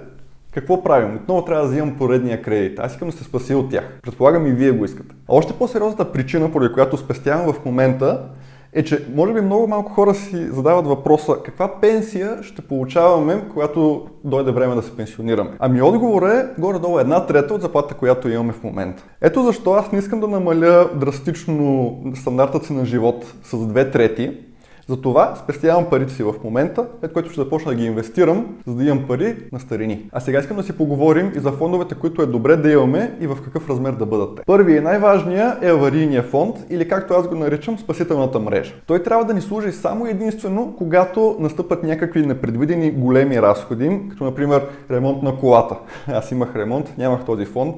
какво 0.51 0.83
правим? 0.83 1.17
Отново 1.17 1.45
трябва 1.45 1.65
да 1.65 1.71
взимам 1.71 1.97
поредния 1.99 2.43
кредит. 2.43 2.79
Аз 2.79 2.93
искам 2.93 3.09
да 3.09 3.17
се 3.17 3.25
спася 3.25 3.59
от 3.59 3.71
тях. 3.71 3.99
Предполагам 4.03 4.47
и 4.47 4.53
вие 4.53 4.71
го 4.71 4.85
искате. 4.85 5.15
Още 5.29 5.53
по-сериозната 5.53 6.13
причина, 6.13 6.53
поради 6.53 6.75
която 6.75 6.97
спестявам 6.97 7.53
в 7.53 7.65
момента, 7.65 8.21
е, 8.75 8.85
че 8.85 9.07
може 9.15 9.33
би 9.33 9.41
много 9.41 9.67
малко 9.67 9.93
хора 9.93 10.15
си 10.15 10.47
задават 10.47 10.87
въпроса 10.87 11.37
каква 11.45 11.81
пенсия 11.81 12.43
ще 12.43 12.63
получаваме, 12.63 13.43
когато 13.53 14.07
дойде 14.25 14.53
време 14.53 14.75
да 14.75 14.83
се 14.83 14.97
пенсионираме. 14.97 15.51
Ами 15.59 15.83
отговор 15.83 16.23
е 16.23 16.49
горе-долу 16.59 16.99
една 16.99 17.27
трета 17.27 17.55
от 17.55 17.63
заплата, 17.63 17.95
която 17.95 18.29
имаме 18.29 18.53
в 18.53 18.63
момента. 18.63 19.05
Ето 19.21 19.43
защо 19.43 19.73
аз 19.73 19.93
не 19.93 19.99
искам 19.99 20.21
да 20.21 20.29
намаля 20.29 20.89
драстично 20.95 21.97
стандарта 22.15 22.65
си 22.65 22.73
на 22.73 22.85
живот 22.85 23.35
с 23.43 23.67
две 23.67 23.91
трети, 23.91 24.39
затова 24.89 25.35
спестявам 25.37 25.87
парите 25.91 26.13
си 26.13 26.23
в 26.23 26.35
момента, 26.45 26.87
след 27.01 27.13
което 27.13 27.31
ще 27.31 27.41
започна 27.41 27.71
да 27.71 27.77
ги 27.77 27.85
инвестирам, 27.85 28.47
за 28.67 28.75
да 28.75 28.85
имам 28.85 29.05
пари 29.09 29.37
на 29.53 29.61
старини. 29.61 30.09
А 30.13 30.21
сега 30.21 30.39
искам 30.39 30.57
да 30.57 30.63
си 30.63 30.73
поговорим 30.73 31.33
и 31.37 31.41
за 31.41 31.53
фондовете, 31.53 31.95
които 31.95 32.23
е 32.23 32.27
добре 32.27 32.57
да 32.57 32.73
имаме 32.73 33.17
и 33.21 33.27
в 33.27 33.39
какъв 33.45 33.71
размер 33.71 33.93
да 33.93 34.07
бъдат 34.07 34.37
те. 34.37 34.43
Първият 34.47 34.81
и 34.81 34.85
най-важният 34.85 35.63
е 35.63 35.71
аварийния 35.71 36.23
фонд 36.23 36.57
или 36.71 36.89
както 36.89 37.15
аз 37.15 37.29
го 37.29 37.35
наричам 37.35 37.79
спасителната 37.79 38.41
мрежа. 38.41 38.75
Той 38.87 39.03
трябва 39.03 39.25
да 39.25 39.35
ни 39.35 39.41
служи 39.41 39.73
само 39.73 40.07
единствено, 40.07 40.75
когато 40.79 41.37
настъпат 41.39 41.83
някакви 41.83 42.27
непредвидени 42.27 42.91
големи 42.91 43.43
разходи, 43.43 44.01
като 44.11 44.25
например 44.25 44.67
ремонт 44.91 45.23
на 45.23 45.37
колата. 45.37 45.77
Аз 46.07 46.31
имах 46.31 46.57
ремонт, 46.57 46.99
нямах 46.99 47.25
този 47.25 47.45
фонд, 47.45 47.77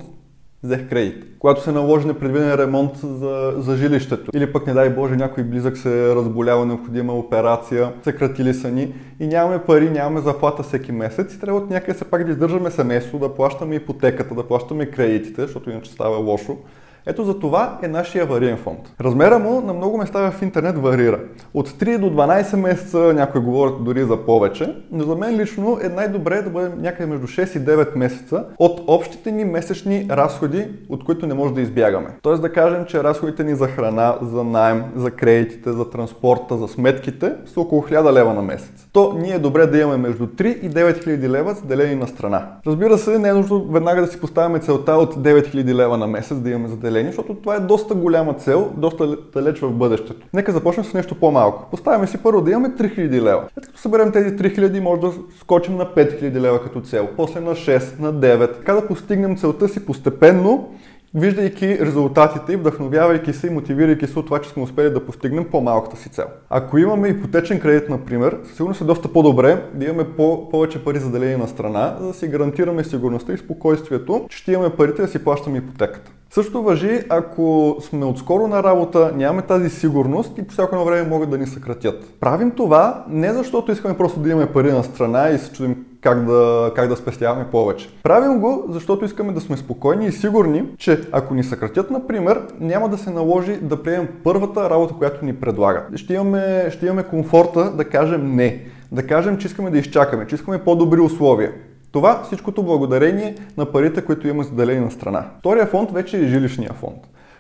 взех 0.66 0.88
кредит. 0.88 1.24
Когато 1.38 1.62
се 1.62 1.72
наложи 1.72 2.06
непредвиден 2.06 2.54
ремонт 2.54 2.96
за, 2.96 3.54
за 3.56 3.76
жилището 3.76 4.30
или 4.34 4.52
пък 4.52 4.66
не 4.66 4.72
дай 4.72 4.90
Боже 4.90 5.16
някой 5.16 5.44
близък 5.44 5.76
се 5.76 6.14
разболява, 6.14 6.66
необходима 6.66 7.12
операция, 7.12 7.92
съкратили 8.04 8.54
са 8.54 8.70
ни 8.70 8.94
и 9.20 9.26
нямаме 9.26 9.58
пари, 9.58 9.90
нямаме 9.90 10.20
заплата 10.20 10.62
всеки 10.62 10.92
месец 10.92 11.34
и 11.34 11.40
трябва 11.40 11.60
от 11.60 11.70
някъде 11.70 11.98
се 11.98 12.04
пак 12.04 12.24
да 12.24 12.30
издържаме 12.30 12.70
семейство, 12.70 13.18
да 13.18 13.34
плащаме 13.34 13.74
ипотеката, 13.74 14.34
да 14.34 14.48
плащаме 14.48 14.86
кредитите, 14.86 15.42
защото 15.42 15.70
иначе 15.70 15.92
става 15.92 16.16
лошо. 16.16 16.56
Ето 17.08 17.24
за 17.24 17.38
това 17.38 17.78
е 17.82 17.88
нашия 17.88 18.24
авариен 18.24 18.56
фонд. 18.56 18.78
Размера 19.00 19.38
му 19.38 19.60
на 19.60 19.72
много 19.72 19.98
места 19.98 20.30
в 20.30 20.42
интернет 20.42 20.78
варира. 20.78 21.20
От 21.54 21.68
3 21.68 21.98
до 21.98 22.10
12 22.10 22.56
месеца, 22.56 22.98
някои 22.98 23.40
говорят 23.40 23.84
дори 23.84 24.04
за 24.04 24.16
повече, 24.16 24.76
но 24.92 25.04
за 25.04 25.16
мен 25.16 25.36
лично 25.36 25.78
е 25.82 25.88
най-добре 25.88 26.42
да 26.42 26.50
бъдем 26.50 26.72
някъде 26.78 27.06
между 27.06 27.26
6 27.26 27.56
и 27.56 27.60
9 27.60 27.96
месеца 27.96 28.44
от 28.58 28.80
общите 28.86 29.32
ни 29.32 29.44
месечни 29.44 30.06
разходи, 30.10 30.68
от 30.88 31.04
които 31.04 31.26
не 31.26 31.34
може 31.34 31.54
да 31.54 31.60
избягаме. 31.60 32.08
Тоест 32.22 32.42
да 32.42 32.52
кажем, 32.52 32.84
че 32.84 33.04
разходите 33.04 33.44
ни 33.44 33.54
за 33.54 33.66
храна, 33.66 34.18
за 34.22 34.44
найем, 34.44 34.84
за 34.96 35.10
кредитите, 35.10 35.72
за 35.72 35.90
транспорта, 35.90 36.56
за 36.56 36.68
сметките 36.68 37.32
са 37.46 37.60
около 37.60 37.82
1000 37.82 38.12
лева 38.12 38.34
на 38.34 38.42
месец. 38.42 38.88
То 38.92 39.14
ние 39.18 39.34
е 39.34 39.38
добре 39.38 39.66
да 39.66 39.78
имаме 39.78 39.96
между 39.96 40.26
3 40.26 40.60
и 40.60 40.70
9000 40.70 41.28
лева 41.28 41.54
заделени 41.54 41.94
на 41.94 42.06
страна. 42.06 42.46
Разбира 42.66 42.98
се, 42.98 43.18
не 43.18 43.28
е 43.28 43.32
нужно 43.32 43.64
веднага 43.64 44.00
да 44.00 44.06
си 44.06 44.20
поставяме 44.20 44.58
целта 44.58 44.92
от 44.92 45.14
9000 45.14 45.74
лева 45.74 45.98
на 45.98 46.06
месец 46.06 46.38
да 46.38 46.50
имаме 46.50 46.68
заделени 46.68 46.95
разделени, 46.96 47.12
защото 47.12 47.34
това 47.34 47.54
е 47.54 47.60
доста 47.60 47.94
голяма 47.94 48.34
цел, 48.34 48.72
доста 48.76 49.16
далеч 49.32 49.60
в 49.60 49.70
бъдещето. 49.70 50.26
Нека 50.34 50.52
започнем 50.52 50.84
с 50.84 50.94
нещо 50.94 51.14
по-малко. 51.14 51.70
Поставяме 51.70 52.06
си 52.06 52.18
първо 52.18 52.40
да 52.40 52.50
имаме 52.50 52.68
3000 52.68 53.22
лева. 53.22 53.44
След 53.54 53.66
като 53.66 53.78
съберем 53.78 54.12
тези 54.12 54.36
3000, 54.36 54.80
може 54.80 55.00
да 55.00 55.12
скочим 55.40 55.76
на 55.76 55.86
5000 55.86 56.40
лева 56.40 56.62
като 56.62 56.80
цел, 56.80 57.08
после 57.16 57.40
на 57.40 57.54
6, 57.54 58.00
на 58.00 58.14
9. 58.14 58.56
Така 58.56 58.74
да 58.74 58.86
постигнем 58.86 59.36
целта 59.36 59.68
си 59.68 59.86
постепенно 59.86 60.68
виждайки 61.14 61.78
резултатите 61.80 62.52
и 62.52 62.56
вдъхновявайки 62.56 63.32
се 63.32 63.46
и 63.46 63.50
мотивирайки 63.50 64.06
се 64.06 64.18
от 64.18 64.26
това, 64.26 64.40
че 64.40 64.50
сме 64.50 64.62
успели 64.62 64.90
да 64.90 65.06
постигнем 65.06 65.44
по-малката 65.44 65.96
си 65.96 66.08
цел. 66.08 66.24
Ако 66.50 66.78
имаме 66.78 67.08
ипотечен 67.08 67.60
кредит, 67.60 67.88
например, 67.88 68.38
сигурно 68.56 68.74
е 68.80 68.84
доста 68.84 69.08
по-добре 69.08 69.62
да 69.74 69.84
имаме 69.84 70.04
по- 70.04 70.48
повече 70.48 70.84
пари 70.84 70.98
заделени 70.98 71.36
на 71.36 71.48
страна, 71.48 71.96
за 72.00 72.06
да 72.06 72.14
си 72.14 72.28
гарантираме 72.28 72.84
сигурността 72.84 73.32
и 73.32 73.38
спокойствието, 73.38 74.26
че 74.28 74.38
ще 74.38 74.52
имаме 74.52 74.70
парите 74.70 75.02
да 75.02 75.08
си 75.08 75.24
плащаме 75.24 75.58
ипотеката. 75.58 76.10
Също 76.36 76.62
въжи, 76.62 77.00
ако 77.08 77.76
сме 77.80 78.04
отскоро 78.04 78.48
на 78.48 78.62
работа, 78.62 79.12
нямаме 79.16 79.42
тази 79.42 79.70
сигурност 79.70 80.38
и 80.38 80.42
по 80.42 80.52
всяко 80.52 80.74
едно 80.74 80.84
време 80.84 81.08
могат 81.08 81.30
да 81.30 81.38
ни 81.38 81.46
съкратят. 81.46 82.04
Правим 82.20 82.50
това 82.50 83.04
не 83.08 83.32
защото 83.32 83.72
искаме 83.72 83.96
просто 83.96 84.20
да 84.20 84.30
имаме 84.30 84.46
пари 84.46 84.72
на 84.72 84.84
страна 84.84 85.28
и 85.28 85.38
се 85.38 85.52
чудим 85.52 85.84
как 86.00 86.24
да, 86.24 86.72
как 86.76 86.88
да 86.88 86.96
спестяваме 86.96 87.46
повече. 87.50 87.88
Правим 88.02 88.40
го, 88.40 88.64
защото 88.68 89.04
искаме 89.04 89.32
да 89.32 89.40
сме 89.40 89.56
спокойни 89.56 90.06
и 90.06 90.12
сигурни, 90.12 90.64
че 90.78 91.00
ако 91.12 91.34
ни 91.34 91.44
съкратят, 91.44 91.90
например, 91.90 92.42
няма 92.60 92.88
да 92.88 92.98
се 92.98 93.10
наложи 93.10 93.56
да 93.56 93.82
приемем 93.82 94.08
първата 94.24 94.70
работа, 94.70 94.94
която 94.98 95.24
ни 95.24 95.36
предлагат. 95.36 95.96
Ще 95.96 96.14
имаме, 96.14 96.70
ще 96.70 96.86
имаме 96.86 97.02
комфорта 97.02 97.70
да 97.70 97.84
кажем 97.84 98.34
не. 98.34 98.60
Да 98.92 99.06
кажем, 99.06 99.38
че 99.38 99.46
искаме 99.46 99.70
да 99.70 99.78
изчакаме, 99.78 100.26
че 100.26 100.34
искаме 100.34 100.58
по-добри 100.58 101.00
условия. 101.00 101.52
Това 101.96 102.22
всичкото 102.24 102.62
благодарение 102.62 103.34
на 103.56 103.72
парите, 103.72 104.04
които 104.04 104.28
имаме 104.28 104.44
заделени 104.44 104.80
на 104.80 104.90
страна. 104.90 105.24
Втория 105.38 105.66
фонд 105.66 105.90
вече 105.90 106.18
е 106.18 106.26
жилищния 106.26 106.72
фонд. 106.72 106.96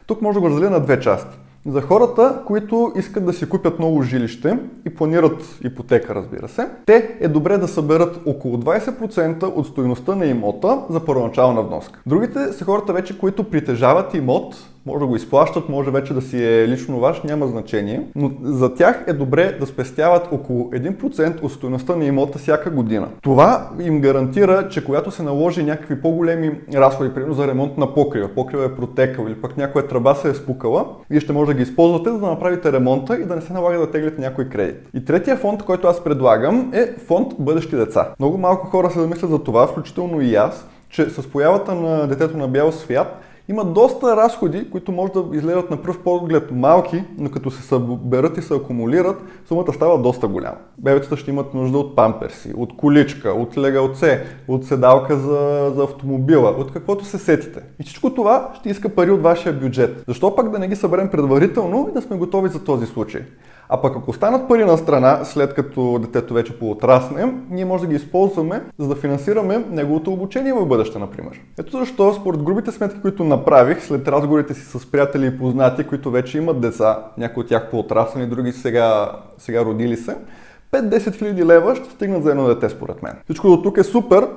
Тук 0.06 0.22
може 0.22 0.34
да 0.34 0.40
го 0.40 0.50
разделя 0.50 0.70
на 0.70 0.80
две 0.80 1.00
части. 1.00 1.38
За 1.66 1.80
хората, 1.80 2.42
които 2.46 2.92
искат 2.96 3.24
да 3.24 3.32
си 3.32 3.48
купят 3.48 3.78
ново 3.78 4.02
жилище 4.02 4.58
и 4.86 4.94
планират 4.94 5.58
ипотека, 5.64 6.14
разбира 6.14 6.48
се, 6.48 6.68
те 6.86 7.16
е 7.20 7.28
добре 7.28 7.58
да 7.58 7.68
съберат 7.68 8.20
около 8.26 8.56
20% 8.56 9.42
от 9.42 9.66
стоеността 9.66 10.14
на 10.14 10.26
имота 10.26 10.78
за 10.90 11.04
първоначална 11.04 11.62
вноска. 11.62 12.00
Другите 12.06 12.52
са 12.52 12.64
хората 12.64 12.92
вече, 12.92 13.18
които 13.18 13.44
притежават 13.44 14.14
имот, 14.14 14.56
може 14.86 15.00
да 15.00 15.06
го 15.06 15.16
изплащат, 15.16 15.68
може 15.68 15.90
вече 15.90 16.14
да 16.14 16.22
си 16.22 16.44
е 16.44 16.68
лично 16.68 17.00
ваш, 17.00 17.22
няма 17.22 17.46
значение. 17.46 18.02
Но 18.14 18.30
за 18.42 18.74
тях 18.74 19.04
е 19.06 19.12
добре 19.12 19.56
да 19.60 19.66
спестяват 19.66 20.28
около 20.32 20.70
1% 20.70 21.42
от 21.42 21.52
стоеността 21.52 21.96
на 21.96 22.04
имота 22.04 22.38
всяка 22.38 22.70
година. 22.70 23.08
Това 23.22 23.70
им 23.80 24.00
гарантира, 24.00 24.68
че 24.68 24.84
когато 24.84 25.10
се 25.10 25.22
наложи 25.22 25.62
някакви 25.62 26.00
по-големи 26.00 26.60
разходи, 26.74 27.14
примерно 27.14 27.34
за 27.34 27.46
ремонт 27.46 27.78
на 27.78 27.94
покрива, 27.94 28.28
покрива 28.28 28.64
е 28.64 28.74
протекал 28.74 29.24
или 29.26 29.34
пък 29.34 29.56
някоя 29.56 29.86
тръба 29.86 30.14
се 30.14 30.28
е 30.28 30.34
спукала, 30.34 30.86
вие 31.10 31.20
ще 31.20 31.32
може 31.32 31.46
да 31.46 31.54
ги 31.54 31.62
използвате, 31.62 32.10
за 32.10 32.18
да 32.18 32.26
направите 32.26 32.72
ремонта 32.72 33.16
и 33.16 33.24
да 33.24 33.36
не 33.36 33.42
се 33.42 33.52
налага 33.52 33.78
да 33.78 33.90
теглите 33.90 34.20
някой 34.20 34.44
кредит. 34.44 34.76
И 34.94 35.04
третия 35.04 35.36
фонд, 35.36 35.62
който 35.62 35.88
аз 35.88 36.04
предлагам 36.04 36.70
е 36.74 36.86
фонд 37.06 37.32
Бъдещи 37.38 37.76
деца. 37.76 38.08
Много 38.18 38.38
малко 38.38 38.66
хора 38.66 38.90
се 38.90 39.00
замислят 39.00 39.30
за 39.30 39.38
това, 39.38 39.66
включително 39.66 40.20
и 40.20 40.34
аз, 40.34 40.68
че 40.88 41.10
с 41.10 41.30
появата 41.30 41.74
на 41.74 42.06
детето 42.06 42.36
на 42.36 42.48
бял 42.48 42.72
свят 42.72 43.22
има 43.48 43.64
доста 43.64 44.16
разходи, 44.16 44.70
които 44.70 44.92
може 44.92 45.12
да 45.12 45.36
изгледат 45.36 45.70
на 45.70 45.82
пръв 45.82 45.98
поглед 45.98 46.50
малки, 46.50 47.04
но 47.18 47.30
като 47.30 47.50
се 47.50 47.62
съберат 47.62 48.38
и 48.38 48.42
се 48.42 48.54
акумулират, 48.54 49.22
сумата 49.48 49.72
става 49.72 49.98
доста 49.98 50.28
голяма. 50.28 50.56
Бебетата 50.78 51.16
ще 51.16 51.30
имат 51.30 51.54
нужда 51.54 51.78
от 51.78 51.96
памперси, 51.96 52.52
от 52.56 52.76
количка, 52.76 53.30
от 53.30 53.58
легалце, 53.58 54.24
от 54.48 54.64
седалка 54.64 55.16
за, 55.16 55.72
за 55.76 55.82
автомобила, 55.82 56.50
от 56.50 56.72
каквото 56.72 57.04
се 57.04 57.18
сетите. 57.18 57.60
И 57.80 57.84
всичко 57.84 58.14
това 58.14 58.50
ще 58.54 58.68
иска 58.68 58.88
пари 58.88 59.10
от 59.10 59.22
вашия 59.22 59.52
бюджет. 59.52 60.04
Защо 60.08 60.36
пак 60.36 60.50
да 60.50 60.58
не 60.58 60.68
ги 60.68 60.76
съберем 60.76 61.08
предварително 61.08 61.86
и 61.90 61.92
да 61.92 62.02
сме 62.02 62.16
готови 62.16 62.48
за 62.48 62.64
този 62.64 62.86
случай? 62.86 63.22
А 63.68 63.80
пък 63.82 63.96
ако 63.96 64.10
останат 64.10 64.48
пари 64.48 64.64
на 64.64 64.78
страна, 64.78 65.24
след 65.24 65.54
като 65.54 65.98
детето 65.98 66.34
вече 66.34 66.58
поотрасне, 66.58 67.34
ние 67.50 67.64
може 67.64 67.82
да 67.82 67.90
ги 67.90 67.96
използваме, 67.96 68.62
за 68.78 68.88
да 68.88 68.94
финансираме 68.94 69.64
неговото 69.70 70.12
обучение 70.12 70.52
в 70.52 70.66
бъдеще, 70.66 70.98
например. 70.98 71.40
Ето 71.58 71.78
защо, 71.78 72.12
според 72.12 72.42
грубите 72.42 72.72
сметки, 72.72 73.00
които 73.00 73.24
направих, 73.24 73.84
след 73.84 74.08
разговорите 74.08 74.54
си 74.54 74.78
с 74.78 74.90
приятели 74.90 75.26
и 75.26 75.38
познати, 75.38 75.84
които 75.84 76.10
вече 76.10 76.38
имат 76.38 76.60
деца, 76.60 76.98
някои 77.18 77.42
от 77.42 77.48
тях 77.48 77.70
поотраснали, 77.70 78.26
други 78.26 78.52
сега, 78.52 79.12
сега 79.38 79.64
родили 79.64 79.96
се, 79.96 80.16
5-10 80.72 81.14
хиляди 81.14 81.44
лева 81.44 81.76
ще 81.76 81.90
стигнат 81.90 82.22
за 82.22 82.30
едно 82.30 82.46
дете, 82.46 82.68
според 82.68 83.02
мен. 83.02 83.12
Всичко 83.24 83.48
до 83.48 83.62
тук 83.62 83.76
е 83.76 83.84
супер, 83.84 84.28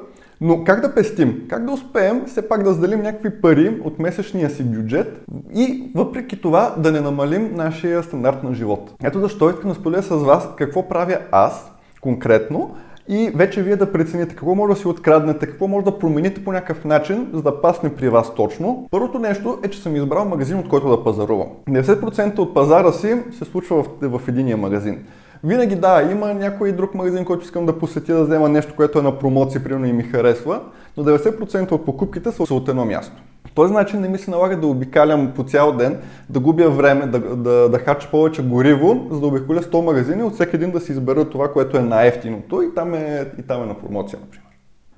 но 0.41 0.63
как 0.63 0.81
да 0.81 0.95
пестим? 0.95 1.45
Как 1.49 1.65
да 1.65 1.71
успеем 1.71 2.25
все 2.25 2.47
пак 2.47 2.63
да 2.63 2.73
заделим 2.73 3.01
някакви 3.01 3.41
пари 3.41 3.81
от 3.83 3.99
месечния 3.99 4.49
си 4.49 4.63
бюджет 4.63 5.21
и 5.55 5.91
въпреки 5.95 6.41
това 6.41 6.75
да 6.77 6.91
не 6.91 7.01
намалим 7.01 7.55
нашия 7.55 8.03
стандарт 8.03 8.43
на 8.43 8.53
живот? 8.53 8.91
Ето 9.03 9.19
защо 9.19 9.49
искам 9.49 9.69
да 9.69 9.75
споделя 9.75 10.03
с 10.03 10.09
вас 10.09 10.47
какво 10.57 10.89
правя 10.89 11.17
аз 11.31 11.71
конкретно 12.01 12.75
и 13.07 13.31
вече 13.35 13.63
вие 13.63 13.75
да 13.75 13.91
прецените 13.91 14.35
какво 14.35 14.55
може 14.55 14.73
да 14.73 14.79
си 14.79 14.87
откраднете, 14.87 15.45
какво 15.45 15.67
може 15.67 15.85
да 15.85 15.99
промените 15.99 16.43
по 16.43 16.51
някакъв 16.51 16.85
начин, 16.85 17.27
за 17.33 17.41
да 17.41 17.61
пасне 17.61 17.95
при 17.95 18.09
вас 18.09 18.35
точно. 18.35 18.87
Първото 18.91 19.19
нещо 19.19 19.59
е, 19.63 19.67
че 19.67 19.81
съм 19.81 19.95
избрал 19.95 20.25
магазин, 20.25 20.59
от 20.59 20.69
който 20.69 20.89
да 20.89 21.03
пазарувам. 21.03 21.47
90% 21.69 22.39
от 22.39 22.53
пазара 22.53 22.91
си 22.91 23.15
се 23.31 23.45
случва 23.45 23.83
в, 23.83 24.19
в 24.19 24.27
единия 24.27 24.57
магазин. 24.57 25.05
Винаги 25.43 25.75
да, 25.75 26.07
има 26.11 26.33
някой 26.33 26.71
друг 26.71 26.93
магазин, 26.93 27.25
който 27.25 27.43
искам 27.43 27.65
да 27.65 27.79
посетя 27.79 28.15
да 28.15 28.23
взема 28.23 28.49
нещо, 28.49 28.73
което 28.75 28.99
е 28.99 29.01
на 29.01 29.19
промоция, 29.19 29.63
примерно 29.63 29.85
и 29.85 29.93
ми 29.93 30.03
харесва, 30.03 30.61
но 30.97 31.03
90% 31.03 31.71
от 31.71 31.85
покупките 31.85 32.31
са 32.31 32.53
от 32.53 32.67
едно 32.67 32.85
място. 32.85 33.15
По 33.43 33.51
този 33.51 33.73
начин 33.73 34.01
не 34.01 34.09
ми 34.09 34.17
се 34.17 34.31
налага 34.31 34.57
да 34.57 34.67
обикалям 34.67 35.31
по 35.35 35.43
цял 35.43 35.71
ден, 35.71 35.97
да 36.29 36.39
губя 36.39 36.69
време, 36.69 37.05
да, 37.05 37.19
да, 37.19 37.69
да 37.69 37.79
хача 37.79 38.11
повече 38.11 38.43
гориво, 38.43 39.07
за 39.11 39.19
да 39.19 39.27
обиколя 39.27 39.61
100 39.61 39.85
магазини, 39.85 40.23
от 40.23 40.33
всеки 40.33 40.55
един 40.55 40.71
да 40.71 40.79
си 40.79 40.91
избера 40.91 41.29
това, 41.29 41.51
което 41.53 41.77
е 41.77 41.81
най-ефтиното 41.81 42.61
и 42.61 42.73
там 42.75 42.93
е, 42.93 43.31
и 43.39 43.41
там 43.41 43.63
е 43.63 43.65
на 43.65 43.73
промоция, 43.73 44.19
например. 44.19 44.45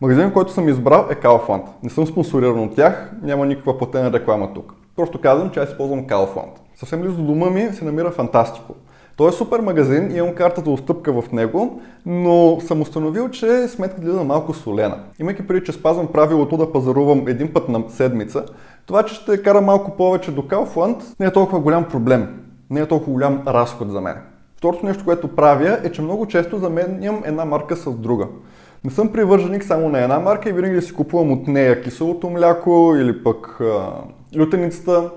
Магазинът, 0.01 0.33
който 0.33 0.51
съм 0.51 0.69
избрал 0.69 1.07
е 1.09 1.15
Kaufland. 1.15 1.63
Не 1.83 1.89
съм 1.89 2.07
спонсориран 2.07 2.59
от 2.59 2.75
тях, 2.75 3.11
няма 3.23 3.45
никаква 3.45 3.77
платена 3.77 4.13
реклама 4.13 4.53
тук. 4.53 4.73
Просто 4.95 5.21
казвам, 5.21 5.49
че 5.49 5.59
аз 5.59 5.69
използвам 5.69 6.07
Kaufland. 6.07 6.55
Съвсем 6.75 7.01
близо 7.01 7.15
до 7.15 7.23
дома 7.23 7.49
ми 7.49 7.69
се 7.73 7.85
намира 7.85 8.11
Фантастико. 8.11 8.75
Той 9.21 9.29
е 9.29 9.31
супер 9.31 9.59
магазин, 9.59 10.15
имам 10.15 10.35
карта 10.35 10.61
за 10.61 10.71
отстъпка 10.71 11.21
в 11.21 11.31
него, 11.31 11.81
но 12.05 12.59
съм 12.59 12.81
установил, 12.81 13.29
че 13.29 13.67
сметката 13.67 14.01
гледа 14.01 14.23
малко 14.23 14.53
солена. 14.53 14.97
Имайки 15.19 15.47
преди, 15.47 15.65
че 15.65 15.71
спазвам 15.71 16.07
правилото 16.07 16.57
да 16.57 16.71
пазарувам 16.71 17.27
един 17.27 17.53
път 17.53 17.69
на 17.69 17.83
седмица, 17.89 18.45
това, 18.85 19.03
че 19.03 19.13
ще 19.15 19.43
кара 19.43 19.61
малко 19.61 19.97
повече 19.97 20.31
до 20.31 20.41
Kaufland, 20.41 21.19
не 21.19 21.25
е 21.25 21.33
толкова 21.33 21.59
голям 21.59 21.83
проблем. 21.83 22.27
Не 22.69 22.79
е 22.79 22.85
толкова 22.85 23.13
голям 23.13 23.43
разход 23.47 23.91
за 23.91 24.01
мен. 24.01 24.15
Второто 24.57 24.85
нещо, 24.85 25.05
което 25.05 25.35
правя 25.35 25.79
е, 25.83 25.91
че 25.91 26.01
много 26.01 26.27
често 26.27 26.57
заменям 26.57 27.21
една 27.25 27.45
марка 27.45 27.75
с 27.75 27.91
друга. 27.91 28.27
Не 28.83 28.91
съм 28.91 29.11
привърженик 29.11 29.63
само 29.63 29.89
на 29.89 29.99
една 29.99 30.19
марка 30.19 30.49
и 30.49 30.53
винаги 30.53 30.75
да 30.75 30.81
си 30.81 30.93
купувам 30.93 31.31
от 31.31 31.47
нея 31.47 31.81
киселото 31.81 32.29
мляко 32.29 32.93
или 32.97 33.23
пък 33.23 33.61
а, 33.61 33.91
лютеницата 34.39 35.09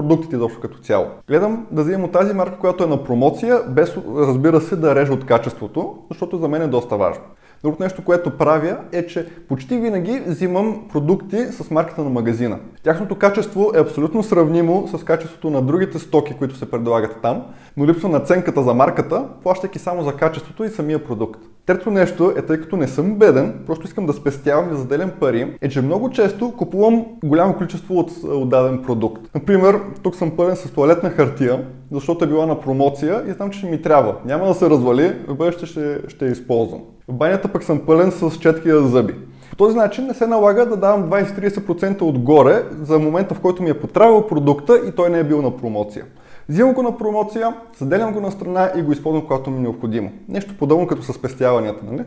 продуктите 0.00 0.36
изобщо 0.36 0.60
като 0.60 0.78
цяло. 0.78 1.06
Гледам 1.28 1.66
да 1.70 1.82
взимам 1.82 2.04
от 2.04 2.12
тази 2.12 2.34
марка, 2.34 2.58
която 2.58 2.84
е 2.84 2.86
на 2.86 3.04
промоция, 3.04 3.60
без 3.68 3.96
разбира 4.16 4.60
се 4.60 4.76
да 4.76 4.94
режа 4.94 5.12
от 5.12 5.26
качеството, 5.26 5.98
защото 6.08 6.38
за 6.38 6.48
мен 6.48 6.62
е 6.62 6.66
доста 6.66 6.96
важно. 6.96 7.22
Другото 7.62 7.82
нещо, 7.82 8.04
което 8.04 8.38
правя 8.38 8.76
е, 8.92 9.06
че 9.06 9.26
почти 9.48 9.78
винаги 9.78 10.22
взимам 10.26 10.88
продукти 10.92 11.36
с 11.36 11.70
марката 11.70 12.04
на 12.04 12.10
магазина. 12.10 12.58
Тяхното 12.82 13.14
качество 13.14 13.72
е 13.74 13.80
абсолютно 13.80 14.22
сравнимо 14.22 14.88
с 14.88 15.04
качеството 15.04 15.50
на 15.50 15.62
другите 15.62 15.98
стоки, 15.98 16.34
които 16.38 16.56
се 16.56 16.70
предлагат 16.70 17.16
там, 17.22 17.42
но 17.76 17.86
липсва 17.86 18.08
наценката 18.08 18.62
за 18.62 18.74
марката, 18.74 19.24
плащайки 19.42 19.78
само 19.78 20.02
за 20.02 20.12
качеството 20.12 20.64
и 20.64 20.68
самия 20.68 21.04
продукт. 21.04 21.40
Трето 21.70 21.90
нещо 21.90 22.32
е, 22.36 22.42
тъй 22.42 22.60
като 22.60 22.76
не 22.76 22.88
съм 22.88 23.14
беден, 23.14 23.54
просто 23.66 23.86
искам 23.86 24.06
да 24.06 24.12
спестявам 24.12 24.66
и 24.66 24.70
да 24.70 24.76
заделям 24.76 25.10
пари, 25.20 25.56
е, 25.60 25.68
че 25.68 25.82
много 25.82 26.10
често 26.10 26.52
купувам 26.56 27.06
голямо 27.24 27.54
количество 27.54 27.98
от, 27.98 28.10
от 28.24 28.48
даден 28.48 28.82
продукт. 28.82 29.22
Например, 29.34 29.80
тук 30.02 30.14
съм 30.14 30.30
пълен 30.30 30.56
с 30.56 30.70
туалетна 30.70 31.10
хартия, 31.10 31.64
защото 31.92 32.24
е 32.24 32.28
била 32.28 32.46
на 32.46 32.60
промоция 32.60 33.22
и 33.28 33.32
знам, 33.32 33.50
че 33.50 33.66
ми 33.66 33.82
трябва. 33.82 34.14
Няма 34.24 34.46
да 34.46 34.54
се 34.54 34.70
развали, 34.70 35.12
в 35.28 35.34
бъдеще 35.34 35.66
ще, 35.66 35.98
ще 36.08 36.24
я 36.24 36.30
използвам. 36.30 36.80
В 37.08 37.12
банята 37.12 37.48
пък 37.48 37.64
съм 37.64 37.78
пълен 37.86 38.10
с 38.10 38.38
четки 38.38 38.70
за 38.70 38.88
зъби. 38.88 39.14
По 39.50 39.56
този 39.56 39.76
начин 39.76 40.06
не 40.06 40.14
се 40.14 40.26
налага 40.26 40.66
да 40.66 40.76
давам 40.76 41.10
20-30% 41.10 42.02
отгоре 42.02 42.62
за 42.82 42.98
момента, 42.98 43.34
в 43.34 43.40
който 43.40 43.62
ми 43.62 43.70
е 43.70 43.80
потравил 43.80 44.26
продукта 44.26 44.80
и 44.88 44.92
той 44.92 45.10
не 45.10 45.18
е 45.18 45.24
бил 45.24 45.42
на 45.42 45.56
промоция. 45.56 46.04
Взимам 46.50 46.74
го 46.74 46.82
на 46.82 46.98
промоция, 46.98 47.54
заделям 47.78 48.12
го 48.12 48.20
на 48.20 48.30
страна 48.30 48.72
и 48.76 48.82
го 48.82 48.92
използвам 48.92 49.22
когато 49.22 49.50
ми 49.50 49.56
е 49.58 49.60
необходимо. 49.60 50.12
Нещо 50.28 50.54
подобно 50.58 50.86
като 50.86 51.02
с 51.02 51.12
спестяванията, 51.12 51.84
нали? 51.90 52.02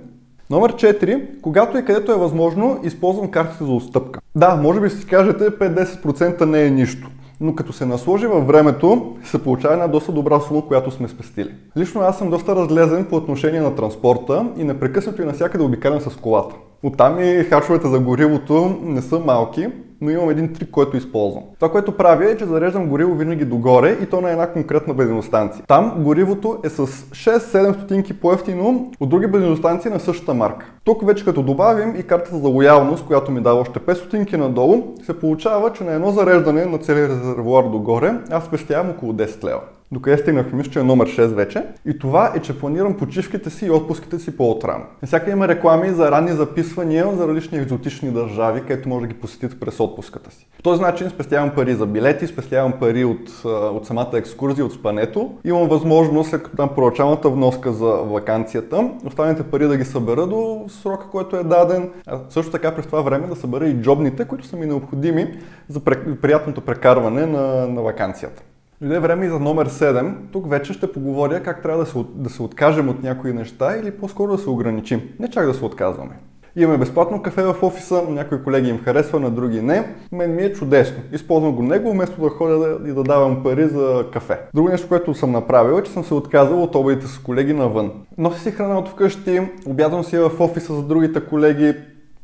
Номер 0.50 0.74
4. 0.74 1.42
Когато 1.42 1.78
и 1.78 1.86
където 1.86 2.12
е 2.12 2.18
възможно, 2.18 2.80
използвам 2.84 3.32
картите 3.32 3.64
за 3.64 3.72
отстъпка. 3.72 4.20
Да, 4.36 4.56
може 4.56 4.80
би 4.80 4.90
си 4.90 5.08
кажете 5.08 5.44
5-10% 5.44 6.46
не 6.46 6.66
е 6.66 6.70
нищо 6.70 7.10
но 7.42 7.56
като 7.56 7.74
се 7.74 7.86
насложи 7.86 8.28
във 8.28 8.48
времето, 8.48 9.16
се 9.24 9.44
получава 9.44 9.74
една 9.74 9.88
доста 9.88 10.12
добра 10.12 10.40
сума, 10.40 10.68
която 10.68 10.92
сме 10.92 11.08
спестили. 11.08 11.54
Лично 11.78 12.02
аз 12.02 12.18
съм 12.18 12.30
доста 12.30 12.56
разлезен 12.56 13.06
по 13.06 13.16
отношение 13.16 13.62
на 13.62 13.76
транспорта 13.76 14.48
и 14.58 14.64
непрекъснато 14.64 15.22
и 15.22 15.26
навсякъде 15.26 15.64
обикалям 15.64 16.02
с 16.02 16.16
колата. 16.16 16.56
Оттам 16.84 17.20
и 17.20 17.44
харчовете 17.44 17.88
за 17.88 18.00
горивото 18.00 18.78
не 18.84 19.02
са 19.02 19.20
малки, 19.20 19.68
но 20.02 20.10
имам 20.12 20.30
един 20.30 20.54
трик, 20.54 20.70
който 20.72 20.98
използвам. 20.98 21.44
Това, 21.60 21.72
което 21.72 21.98
правя 21.98 22.32
е, 22.32 22.38
че 22.38 22.46
зареждам 22.46 22.88
гориво 22.88 23.16
винаги 23.16 23.46
догоре 23.46 23.98
и 24.02 24.06
то 24.06 24.22
на 24.22 24.32
една 24.32 24.48
конкретна 24.48 24.94
бензиностанция. 24.94 25.66
Там 25.68 25.94
горивото 25.98 26.58
е 26.64 26.70
с 26.70 26.88
6-7 26.88 27.74
стотинки 27.74 28.14
по-ефтино 28.14 28.92
от 29.00 29.10
други 29.10 29.28
бензиностанции 29.28 29.92
на 29.92 30.00
същата 30.00 30.34
марка. 30.34 30.72
Тук 30.84 31.06
вече 31.06 31.26
като 31.26 31.44
добавим 31.44 31.96
и 31.96 32.04
картата 32.04 32.38
за 32.38 32.48
лоялност, 32.48 33.06
която 33.06 33.32
ми 33.32 33.42
дава 33.42 33.60
още 33.60 33.80
5 33.80 33.94
стотинки 33.94 34.38
надолу, 34.38 34.84
се 35.06 35.20
получава, 35.20 35.74
че 35.74 35.84
на 35.84 35.94
едно 35.94 36.12
зареждане 36.12 36.66
на 36.66 36.78
целия 36.78 37.10
резервуар 37.10 37.64
догоре 37.64 38.14
аз 38.32 38.44
спестявам 38.44 38.90
около 38.90 39.14
10 39.14 39.44
лева. 39.44 39.62
Докъде 39.94 40.18
стигнах, 40.18 40.54
мисля, 40.54 40.72
че 40.72 40.80
е 40.80 40.84
номер 40.84 41.08
6 41.08 41.26
вече. 41.26 41.64
И 41.86 42.00
това 42.00 42.34
е, 42.36 42.40
че 42.40 42.60
планирам 42.60 42.98
почивките 42.98 43.50
си 43.50 43.66
и 43.66 43.70
отпуските 43.70 44.20
си 44.20 44.38
по-отрано. 44.38 44.84
Всяка 45.06 45.32
има 45.32 45.48
реклами 45.48 45.90
за 45.90 46.12
ранни 46.12 46.32
записвания 46.32 47.16
за 47.16 47.28
различни 47.28 47.58
екзотични 47.58 48.12
държави, 48.12 48.62
където 48.62 48.90
може 48.90 49.02
да 49.02 49.08
ги 49.08 49.20
посетите 49.20 49.60
през 49.60 49.80
отпуската 49.80 50.32
си. 50.32 50.48
По 50.58 50.64
този 50.64 50.82
начин 50.82 51.10
спестявам 51.10 51.50
пари 51.56 51.74
за 51.74 51.86
билети, 51.86 52.28
спестявам 52.28 52.74
пари 52.80 53.06
от, 53.06 53.46
от 53.46 53.86
самата 53.86 54.10
екскурзия, 54.14 54.66
от 54.66 54.74
спането. 54.74 55.32
Имам 55.46 55.68
възможност, 55.68 56.30
след 56.30 56.44
като 56.44 56.56
дам 56.56 56.70
първоначалната 56.76 57.30
вноска 57.30 57.72
за 57.72 57.86
вакансията, 57.86 58.90
останалите 59.06 59.44
пари 59.44 59.68
да 59.68 59.78
ги 59.78 59.86
събера 59.86 60.28
до 60.28 60.66
срока, 60.70 61.06
който 61.12 61.36
е 61.36 61.44
даден. 61.44 61.90
А 62.08 62.20
също 62.30 62.52
така 62.52 62.76
през 62.76 62.86
това 62.86 63.02
време 63.02 63.28
да 63.28 63.36
събера 63.36 63.68
и 63.68 63.82
джобните, 63.82 64.26
които 64.26 64.46
са 64.46 64.58
ми 64.58 64.66
необходими 64.66 65.40
за 65.70 65.80
приятното 66.22 66.62
прекарване 66.62 67.26
на, 67.26 67.68
на 67.68 67.82
вакансията. 67.82 68.44
Дойде 68.84 69.00
време 69.00 69.26
и 69.26 69.30
за 69.30 69.40
номер 69.40 69.70
7. 69.70 70.14
Тук 70.32 70.50
вече 70.50 70.74
ще 70.74 70.92
поговоря 70.92 71.44
как 71.44 71.64
трябва 71.64 71.84
да 71.84 71.90
се, 71.90 71.98
да 72.16 72.30
се 72.30 72.44
откажем 72.44 72.90
от 72.90 73.04
някои 73.04 73.34
неща 73.34 73.78
или 73.78 73.92
по-скоро 73.92 74.32
да 74.32 74.38
се 74.38 74.50
ограничим. 74.50 75.02
Не 75.20 75.30
чак 75.30 75.46
да 75.46 75.54
се 75.54 75.66
отказваме. 75.66 76.12
Имаме 76.56 76.78
безплатно 76.78 77.22
кафе 77.22 77.44
в 77.44 77.56
офиса, 77.62 78.04
някои 78.10 78.44
колеги 78.44 78.70
им 78.70 78.80
харесва, 78.80 79.20
на 79.20 79.32
други 79.32 79.62
не. 79.62 79.96
Мен 80.12 80.36
ми 80.36 80.44
е 80.44 80.54
чудесно. 80.54 80.98
Използвам 81.12 81.56
го 81.56 81.64
него, 81.64 81.92
вместо 81.92 82.22
да 82.22 82.30
ходя 82.30 82.78
и 82.86 82.92
да 82.92 83.04
давам 83.04 83.44
пари 83.44 83.68
за 83.68 84.06
кафе. 84.14 84.40
Друго 84.54 84.70
нещо, 84.70 84.88
което 84.88 85.14
съм 85.14 85.32
направил 85.32 85.78
е, 85.78 85.84
че 85.84 85.92
съм 85.92 86.04
се 86.04 86.14
отказал 86.14 86.64
от 86.64 86.76
обедите 86.76 87.08
с 87.08 87.20
колеги 87.20 87.54
навън. 87.54 87.92
Нося 88.18 88.40
си 88.40 88.52
храна 88.52 88.80
от 88.80 88.90
вкъщи, 88.90 89.42
обядвам 89.66 90.04
си 90.04 90.18
в 90.18 90.32
офиса 90.40 90.74
за 90.74 90.84
другите 90.84 91.26
колеги, 91.26 91.76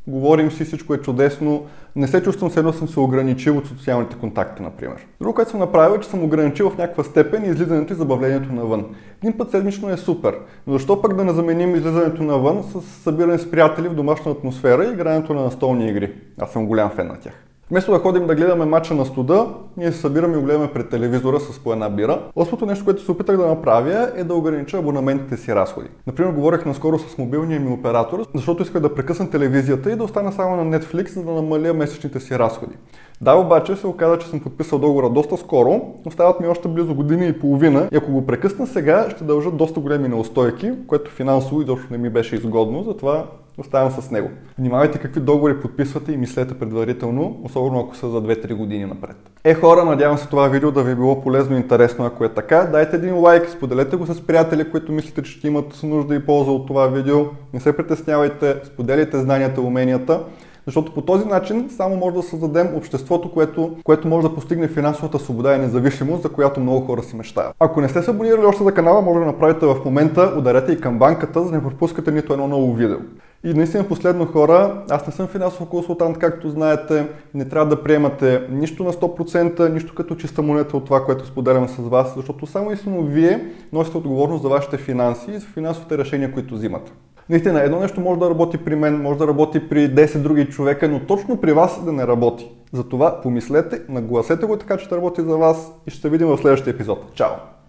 говорим 0.06 0.50
си, 0.50 0.64
всичко 0.64 0.94
е 0.94 0.98
чудесно, 0.98 1.66
не 1.96 2.08
се 2.08 2.22
чувствам 2.22 2.50
едно 2.56 2.72
съм 2.72 2.88
се 2.88 3.00
ограничил 3.00 3.58
от 3.58 3.66
социалните 3.66 4.16
контакти, 4.16 4.62
например. 4.62 5.06
Друго, 5.20 5.34
което 5.34 5.50
съм 5.50 5.60
направил 5.60 5.94
е, 5.94 6.00
че 6.00 6.08
съм 6.08 6.24
ограничил 6.24 6.70
в 6.70 6.78
някаква 6.78 7.04
степен 7.04 7.44
излизането 7.44 7.92
и 7.92 7.96
забавлението 7.96 8.52
навън. 8.52 8.84
Един 9.22 9.38
път 9.38 9.50
седмично 9.50 9.90
е 9.90 9.96
супер, 9.96 10.38
но 10.66 10.72
защо 10.72 11.02
пък 11.02 11.16
да 11.16 11.24
не 11.24 11.32
заменим 11.32 11.76
излизането 11.76 12.22
навън 12.22 12.62
с 12.62 12.82
събиране 13.02 13.38
с 13.38 13.50
приятели 13.50 13.88
в 13.88 13.94
домашна 13.94 14.32
атмосфера 14.32 14.84
и 14.84 14.92
игрането 14.92 15.34
на 15.34 15.42
настолни 15.42 15.88
игри? 15.88 16.12
Аз 16.40 16.52
съм 16.52 16.66
голям 16.66 16.90
фен 16.90 17.06
на 17.06 17.20
тях. 17.20 17.49
Вместо 17.70 17.92
да 17.92 17.98
ходим 17.98 18.26
да 18.26 18.34
гледаме 18.34 18.64
мача 18.64 18.94
на 18.94 19.06
студа, 19.06 19.46
ние 19.76 19.92
се 19.92 20.00
събираме 20.00 20.38
и 20.38 20.40
гледаме 20.40 20.72
пред 20.72 20.90
телевизора 20.90 21.40
с 21.40 21.58
по 21.58 21.72
една 21.72 21.90
бира. 21.90 22.22
Осмото 22.36 22.66
нещо, 22.66 22.84
което 22.84 23.02
се 23.02 23.12
опитах 23.12 23.36
да 23.36 23.46
направя 23.46 24.12
е 24.16 24.24
да 24.24 24.34
огранича 24.34 24.78
абонаментите 24.78 25.36
си 25.36 25.54
разходи. 25.54 25.88
Например, 26.06 26.32
говорих 26.32 26.66
наскоро 26.66 26.98
с 26.98 27.18
мобилния 27.18 27.60
ми 27.60 27.72
оператор, 27.72 28.26
защото 28.34 28.62
исках 28.62 28.82
да 28.82 28.94
прекъсна 28.94 29.30
телевизията 29.30 29.92
и 29.92 29.96
да 29.96 30.04
остана 30.04 30.32
само 30.32 30.64
на 30.64 30.78
Netflix, 30.78 31.08
за 31.08 31.22
да 31.22 31.32
намаля 31.32 31.74
месечните 31.74 32.20
си 32.20 32.38
разходи. 32.38 32.74
Да, 33.20 33.34
обаче 33.34 33.76
се 33.76 33.86
оказа, 33.86 34.18
че 34.18 34.26
съм 34.26 34.40
подписал 34.40 34.78
договора 34.78 35.10
доста 35.10 35.36
скоро, 35.36 35.80
остават 36.06 36.40
ми 36.40 36.46
още 36.48 36.68
близо 36.68 36.94
година 36.94 37.24
и 37.24 37.38
половина 37.38 37.88
и 37.92 37.96
ако 37.96 38.12
го 38.12 38.26
прекъсна 38.26 38.66
сега, 38.66 39.10
ще 39.10 39.24
дължат 39.24 39.56
доста 39.56 39.80
големи 39.80 40.08
неустойки, 40.08 40.72
което 40.86 41.10
финансово 41.10 41.62
изобщо 41.62 41.86
не 41.90 41.98
ми 41.98 42.10
беше 42.10 42.36
изгодно, 42.36 42.82
затова 42.82 43.26
оставам 43.60 43.90
с 43.90 44.10
него. 44.10 44.28
Внимавайте 44.58 44.98
какви 44.98 45.20
договори 45.20 45.60
подписвате 45.60 46.12
и 46.12 46.16
мислете 46.16 46.58
предварително, 46.58 47.40
особено 47.44 47.80
ако 47.80 47.96
са 47.96 48.10
за 48.10 48.22
2-3 48.22 48.54
години 48.54 48.84
напред. 48.84 49.16
Е 49.44 49.54
хора, 49.54 49.84
надявам 49.84 50.18
се 50.18 50.28
това 50.28 50.48
видео 50.48 50.70
да 50.70 50.82
ви 50.82 50.92
е 50.92 50.94
било 50.94 51.22
полезно 51.22 51.56
и 51.56 51.60
интересно, 51.60 52.04
ако 52.04 52.24
е 52.24 52.28
така. 52.28 52.64
Дайте 52.72 52.96
един 52.96 53.18
лайк, 53.18 53.48
споделете 53.48 53.96
го 53.96 54.06
с 54.06 54.26
приятели, 54.26 54.70
които 54.70 54.92
мислите, 54.92 55.22
че 55.22 55.32
ще 55.32 55.46
имат 55.46 55.82
нужда 55.82 56.14
и 56.14 56.26
полза 56.26 56.50
от 56.50 56.66
това 56.66 56.86
видео. 56.86 57.26
Не 57.52 57.60
се 57.60 57.76
притеснявайте, 57.76 58.56
споделяйте 58.64 59.18
знанията, 59.18 59.60
уменията. 59.60 60.20
Защото 60.66 60.94
по 60.94 61.02
този 61.02 61.24
начин 61.24 61.70
само 61.70 61.96
може 61.96 62.16
да 62.16 62.22
създадем 62.22 62.76
обществото, 62.76 63.32
което, 63.32 63.76
което 63.84 64.08
може 64.08 64.28
да 64.28 64.34
постигне 64.34 64.68
финансовата 64.68 65.18
свобода 65.18 65.54
и 65.54 65.58
независимост, 65.58 66.22
за 66.22 66.28
която 66.28 66.60
много 66.60 66.86
хора 66.86 67.02
си 67.02 67.16
мечтаят. 67.16 67.54
Ако 67.60 67.80
не 67.80 67.88
сте 67.88 68.02
се 68.02 68.10
абонирали 68.10 68.46
още 68.46 68.64
за 68.64 68.74
канала, 68.74 69.02
може 69.02 69.20
да 69.20 69.26
направите 69.26 69.66
в 69.66 69.76
момента, 69.84 70.34
ударете 70.38 70.72
и 70.72 70.80
към 70.80 70.98
банката, 70.98 71.42
за 71.42 71.50
да 71.50 71.56
не 71.56 71.62
пропускате 71.62 72.10
нито 72.10 72.32
едно 72.32 72.48
ново 72.48 72.74
видео. 72.74 72.98
И 73.44 73.54
наистина 73.54 73.88
последно 73.88 74.26
хора, 74.26 74.82
аз 74.90 75.06
не 75.06 75.12
съм 75.12 75.26
финансов 75.26 75.68
консултант, 75.68 76.18
както 76.18 76.50
знаете, 76.50 77.08
не 77.34 77.44
трябва 77.44 77.76
да 77.76 77.82
приемате 77.82 78.46
нищо 78.50 78.84
на 78.84 78.92
100%, 78.92 79.68
нищо 79.68 79.94
като 79.94 80.14
чиста 80.14 80.42
монета 80.42 80.76
от 80.76 80.84
това, 80.84 81.04
което 81.04 81.26
споделям 81.26 81.68
с 81.68 81.76
вас, 81.76 82.14
защото 82.16 82.46
само 82.46 82.72
истинно 82.72 83.02
вие 83.02 83.44
носите 83.72 83.96
отговорност 83.96 84.42
за 84.42 84.48
вашите 84.48 84.76
финанси 84.76 85.30
и 85.30 85.38
за 85.38 85.46
финансовите 85.46 85.98
решения, 85.98 86.32
които 86.32 86.54
взимате. 86.54 86.92
Наистина, 87.28 87.62
едно 87.62 87.80
нещо 87.80 88.00
може 88.00 88.20
да 88.20 88.30
работи 88.30 88.58
при 88.58 88.76
мен, 88.76 89.02
може 89.02 89.18
да 89.18 89.26
работи 89.26 89.68
при 89.68 89.94
10 89.94 90.18
други 90.18 90.46
човека, 90.46 90.88
но 90.88 91.00
точно 91.00 91.36
при 91.36 91.52
вас 91.52 91.84
да 91.84 91.92
не 91.92 92.06
работи. 92.06 92.50
Затова 92.72 93.20
помислете, 93.20 93.82
нагласете 93.88 94.46
го 94.46 94.56
така, 94.56 94.76
че 94.76 94.88
да 94.88 94.96
работи 94.96 95.20
за 95.20 95.36
вас 95.36 95.72
и 95.86 95.90
ще 95.90 96.00
се 96.00 96.08
видим 96.08 96.26
в 96.26 96.38
следващия 96.38 96.72
епизод. 96.72 97.14
Чао! 97.14 97.59